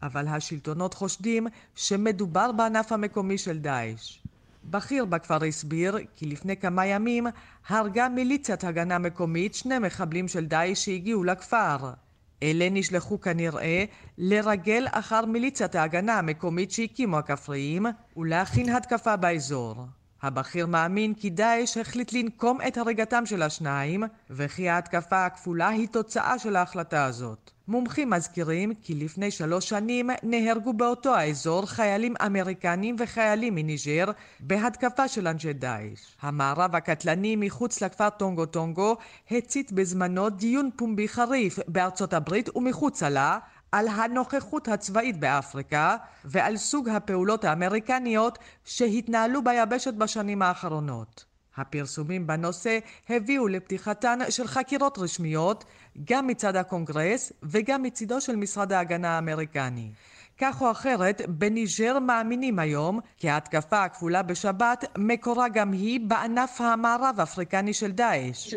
[0.03, 4.19] אבל השלטונות חושדים שמדובר בענף המקומי של דאעש.
[4.64, 7.27] בכיר בכפר הסביר כי לפני כמה ימים
[7.69, 11.93] הרגה מיליציית הגנה מקומית שני מחבלים של דאעש שהגיעו לכפר.
[12.43, 13.85] אלה נשלחו כנראה
[14.19, 19.87] לרגל אחר מיליציית ההגנה המקומית שהקימו הכפריים ולהכין התקפה באזור.
[20.23, 26.39] הבכיר מאמין כי דאעש החליט לנקום את הריגתם של השניים, וכי ההתקפה הכפולה היא תוצאה
[26.39, 27.51] של ההחלטה הזאת.
[27.69, 34.05] מומחים מזכירים כי לפני שלוש שנים נהרגו באותו האזור חיילים אמריקנים וחיילים מניג'ר
[34.41, 36.01] בהתקפה של אנשי דאעש.
[36.23, 38.97] המערב הקטלני מחוץ לכפר טונגו טונגו
[39.31, 43.39] הצית בזמנו דיון פומבי חריף בארצות הברית ומחוצה לה
[43.73, 51.25] על הנוכחות הצבאית באפריקה ועל סוג הפעולות האמריקניות שהתנהלו ביבשת בשנים האחרונות.
[51.57, 55.64] הפרסומים בנושא הביאו לפתיחתן של חקירות רשמיות
[56.05, 59.91] גם מצד הקונגרס וגם מצידו של משרד ההגנה האמריקני.
[60.41, 67.20] כך או אחרת, בניג'ר מאמינים היום כי ההתקפה הכפולה בשבת מקורה גם היא בענף המערב
[67.22, 68.55] אפריקני של דאעש.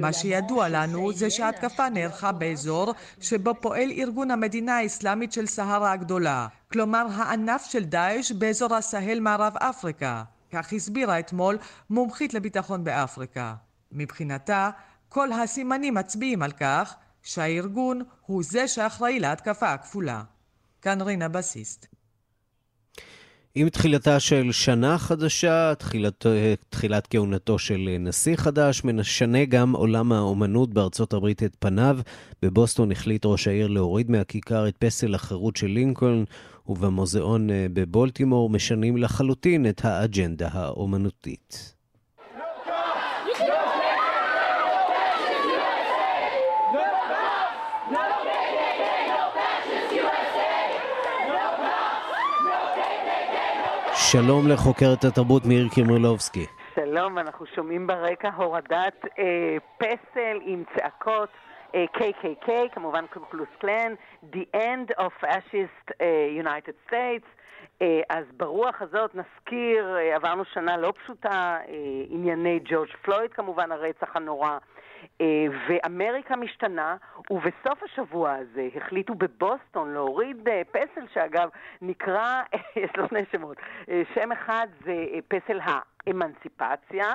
[0.00, 6.46] מה שידוע לנו זה שההתקפה נערכה באזור שבו פועל ארגון המדינה האסלאמית של סהרה הגדולה,
[6.72, 10.33] כלומר הענף של דאעש באזור הסהל מערב אפריקה.
[10.54, 11.58] כך הסבירה אתמול
[11.90, 13.54] מומחית לביטחון באפריקה.
[13.92, 14.70] מבחינתה,
[15.08, 20.22] כל הסימנים מצביעים על כך שהארגון הוא זה שאחראי להתקפה הכפולה.
[20.82, 21.86] כאן רינה בסיסט.
[23.56, 26.26] עם תחילתה של שנה חדשה, תחילת,
[26.68, 31.98] תחילת כהונתו של נשיא חדש, משנה גם עולם האומנות בארצות הברית את פניו.
[32.42, 36.24] בבוסטון החליט ראש העיר להוריד מהכיכר את פסל החירות של לינקולן,
[36.66, 41.73] ובמוזיאון בבולטימור משנים לחלוטין את האג'נדה האומנותית.
[54.14, 56.46] שלום לחוקרת התרבות מאיר קימרלובסקי.
[56.74, 61.28] שלום, אנחנו שומעים ברקע הורדת אה, פסל עם צעקות.
[61.74, 63.94] אה, KKK, כמובן קלוקלוס קלן,
[64.32, 67.26] The End of Fascist uh, United States.
[67.80, 71.58] Uh, אז ברוח הזאת נזכיר, עברנו שנה לא פשוטה,
[72.08, 74.58] ענייני ג'ורג' פלויד כמובן, הרצח הנורא.
[75.04, 75.24] Uh,
[75.68, 76.96] ואמריקה משתנה,
[77.30, 81.48] ובסוף השבוע הזה החליטו בבוסטון להוריד uh, פסל שאגב
[81.82, 82.42] נקרא,
[82.76, 84.94] יש לו שני שמות, uh, שם אחד זה
[85.28, 87.14] פסל האמנציפציה,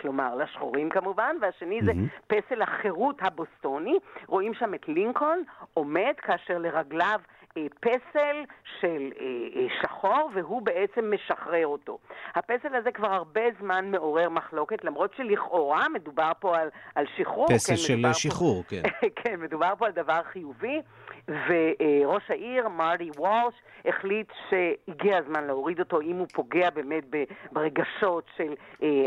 [0.00, 2.22] כלומר לשחורים כמובן, והשני זה mm-hmm.
[2.26, 3.98] פסל החירות הבוסטוני.
[4.26, 5.38] רואים שם את לינקולן
[5.74, 7.45] עומד כאשר לרגליו אה,
[7.80, 8.44] פסל
[8.80, 9.26] של אה,
[9.56, 11.98] אה, שחור, והוא בעצם משחרר אותו.
[12.34, 17.46] הפסל הזה כבר הרבה זמן מעורר מחלוקת, למרות שלכאורה מדובר פה על, על שחרור.
[17.46, 18.82] פסל כן, של שחרור, פה, כן.
[19.22, 20.80] כן, מדובר פה על דבר חיובי.
[21.28, 23.54] וראש העיר, מרטי וולש,
[23.84, 27.04] החליט שהגיע הזמן להוריד אותו אם הוא פוגע באמת
[27.52, 28.54] ברגשות של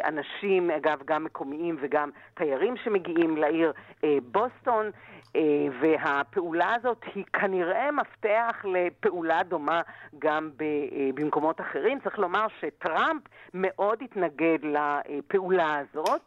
[0.08, 3.74] אנשים, אגב, גם מקומיים וגם תיירים שמגיעים לעיר
[4.32, 4.92] בוסטון.
[5.82, 9.82] והפעולה הזאת היא כנראה מפתח לפעולה דומה
[10.20, 10.50] גם
[11.16, 12.00] במקומות אחרים.
[12.00, 13.22] צריך לומר שטראמפ
[13.54, 16.22] מאוד התנגד לפעולה הזאת.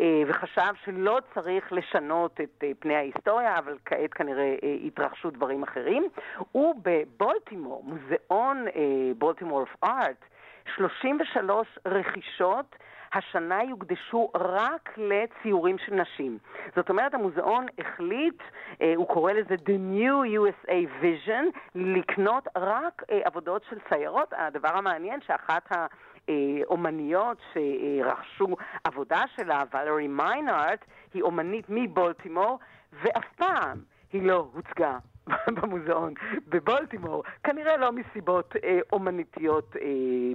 [0.00, 5.62] אה, וחשב שלא צריך לשנות את אה, פני ההיסטוריה, אבל כעת כנראה אה, התרחשו דברים
[5.62, 6.08] אחרים.
[6.54, 8.66] ובבולטימור, מוזיאון
[9.18, 10.24] בולטימור אוף ארט,
[10.76, 12.76] 33 רכישות
[13.12, 16.38] השנה יוקדשו רק לציורים של נשים.
[16.76, 18.42] זאת אומרת, המוזיאון החליט,
[18.96, 24.32] הוא קורא לזה The New USA Vision, לקנות רק עבודות של ציירות.
[24.36, 25.86] הדבר המעניין שאחת ה...
[26.28, 26.34] אה,
[26.66, 30.84] אומניות שרכשו עבודה שלה, ולרי מיינארט,
[31.14, 32.58] היא אומנית מבולטימור,
[32.92, 33.78] ואף פעם
[34.12, 34.98] היא לא הוצגה
[35.56, 36.14] במוזיאון
[36.48, 39.82] בבולטימור, כנראה לא מסיבות אה, אומנותיות אה,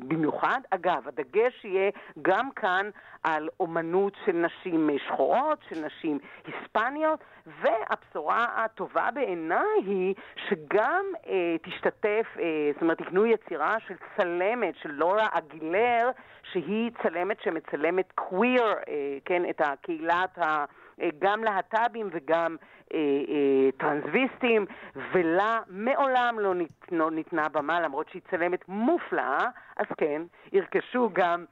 [0.08, 0.60] במיוחד.
[0.70, 2.89] אגב, הדגש יהיה גם כאן
[3.24, 7.20] על אומנות של נשים שחורות, של נשים היספניות,
[7.62, 10.16] והבשורה הטובה בעיניי היא
[10.50, 16.10] שגם אה, תשתתף, אה, זאת אומרת, יקנו יצירה של צלמת, של לורה אגילר,
[16.52, 20.66] שהיא צלמת שמצלמת קוויר, אה, כן, את הקהילת ה...
[21.02, 22.56] אה, גם להט"בים וגם
[22.93, 24.66] אה, אה, טרנסוויסטים,
[25.14, 26.54] ולה מעולם לא,
[26.91, 30.22] לא ניתנה במה, למרות שהיא צלמת מופלאה, אז כן,
[30.52, 31.45] ירכשו גם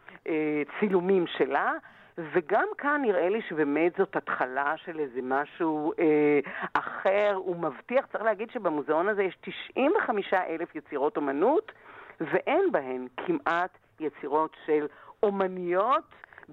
[0.79, 1.73] צילומים שלה.
[2.33, 6.39] וגם כאן נראה לי שבאמת זאת התחלה של איזה משהו אה,
[6.73, 8.05] אחר ומבטיח.
[8.11, 11.71] צריך להגיד שבמוזיאון הזה יש 95 אלף יצירות אומנות,
[12.19, 14.87] ואין בהן כמעט יצירות של
[15.23, 16.03] אומניות.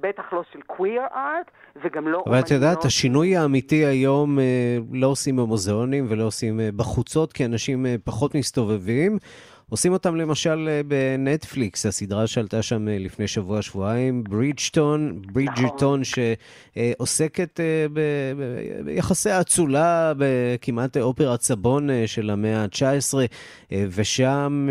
[0.01, 1.51] בטח לא של קוויר ארט,
[1.85, 2.25] וגם לא...
[2.27, 7.45] אבל את יודעת, השינוי האמיתי היום אה, לא עושים במוזיאונים ולא עושים אה, בחוצות, כי
[7.45, 9.19] אנשים אה, פחות מסתובבים.
[9.71, 17.87] עושים אותם למשל אה, בנטפליקס, הסדרה שעלתה שם אה, לפני שבוע-שבועיים, ברידג'טון, ברידג'טון, שעוסקת אה,
[18.85, 23.15] ביחסי האצולה, בכמעט אופרת סבון של המאה ה-19,
[23.73, 24.69] ושם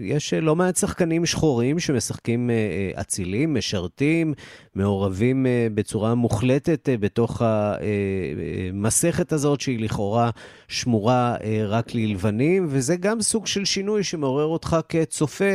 [0.00, 2.50] יש לא מעט שחקנים שחורים שמשחקים
[2.94, 4.34] אצילים, משרתים,
[4.74, 10.30] מעורבים בצורה מוחלטת בתוך המסכת הזאת, שהיא לכאורה
[10.68, 11.36] שמורה
[11.68, 14.27] רק ללבנים, וזה גם סוג של שינוי שמעורב...
[14.28, 15.54] מעורר אותך כצופה,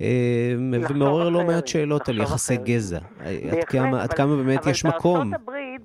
[0.00, 0.06] אה,
[0.88, 2.98] ומעורר לא מעט שאלות על יחסי גזע.
[3.52, 5.30] עד כמה, עד כמה באמת יש מקום.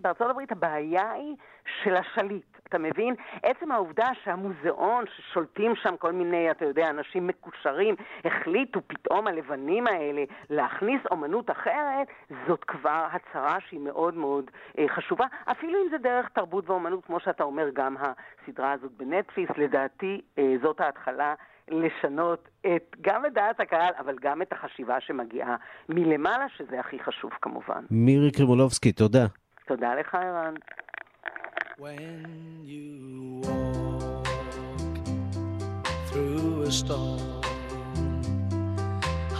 [0.01, 1.35] בארצות הברית הבעיה היא
[1.83, 2.51] של השליט.
[2.71, 3.15] אתה מבין?
[3.43, 10.23] עצם העובדה שהמוזיאון, ששולטים שם כל מיני, אתה יודע, אנשים מקושרים, החליטו פתאום הלבנים האלה
[10.49, 12.07] להכניס אומנות אחרת,
[12.47, 15.25] זאת כבר הצהרה שהיא מאוד מאוד אה, חשובה.
[15.51, 20.53] אפילו אם זה דרך תרבות ואומנות, כמו שאתה אומר, גם הסדרה הזאת בנטפליס, לדעתי אה,
[20.61, 21.33] זאת ההתחלה
[21.71, 25.55] לשנות את, גם את דעת הקהל, אבל גם את החשיבה שמגיעה
[25.89, 27.83] מלמעלה, שזה הכי חשוב כמובן.
[27.91, 29.25] מירי קרימולובסקי, תודה.
[29.67, 30.53] תודה לך, ערן.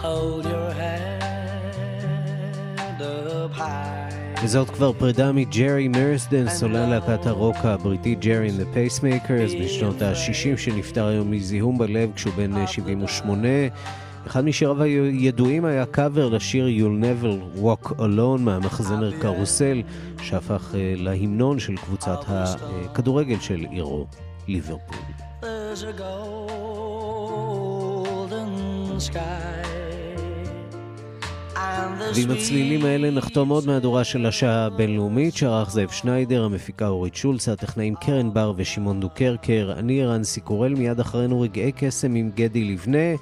[0.02, 1.12] hold your head
[3.00, 4.01] up high
[4.44, 10.56] וזאת כבר פרידה מג'רי מרסדן, סולן להקת הרוק הבריטי ג'רי and the Pacemakers בשנות ה-60
[10.56, 13.48] שנפטר היום מזיהום בלב כשהוא בן 78.
[14.26, 19.82] אחד משיריו הידועים היה קאבר לשיר You'll Never Walk Alone מהמחזמר קרוסל,
[20.22, 24.06] שהפך אה, להמנון של קבוצת הכדורגל של עירו,
[24.48, 24.96] ליברפול.
[25.42, 26.50] There's a golden
[29.00, 29.71] sky
[32.14, 37.48] ועם הצלילים האלה נחתום עוד מהדורה של השעה הבינלאומית, שערך זאב שניידר, המפיקה אורית שולץ,
[37.48, 43.14] הטכנאים קרן בר ושמעון דוקרקר, אני ערן סיקורל, מיד אחרינו רגעי קסם עם גדי לבנה.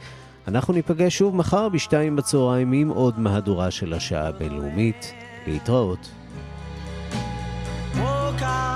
[0.49, 5.13] אנחנו ניפגש שוב מחר בשתיים בצהריים עם עוד מהדורה של השעה הבינלאומית.
[5.47, 6.11] להתראות.
[7.95, 8.70] Oh, out.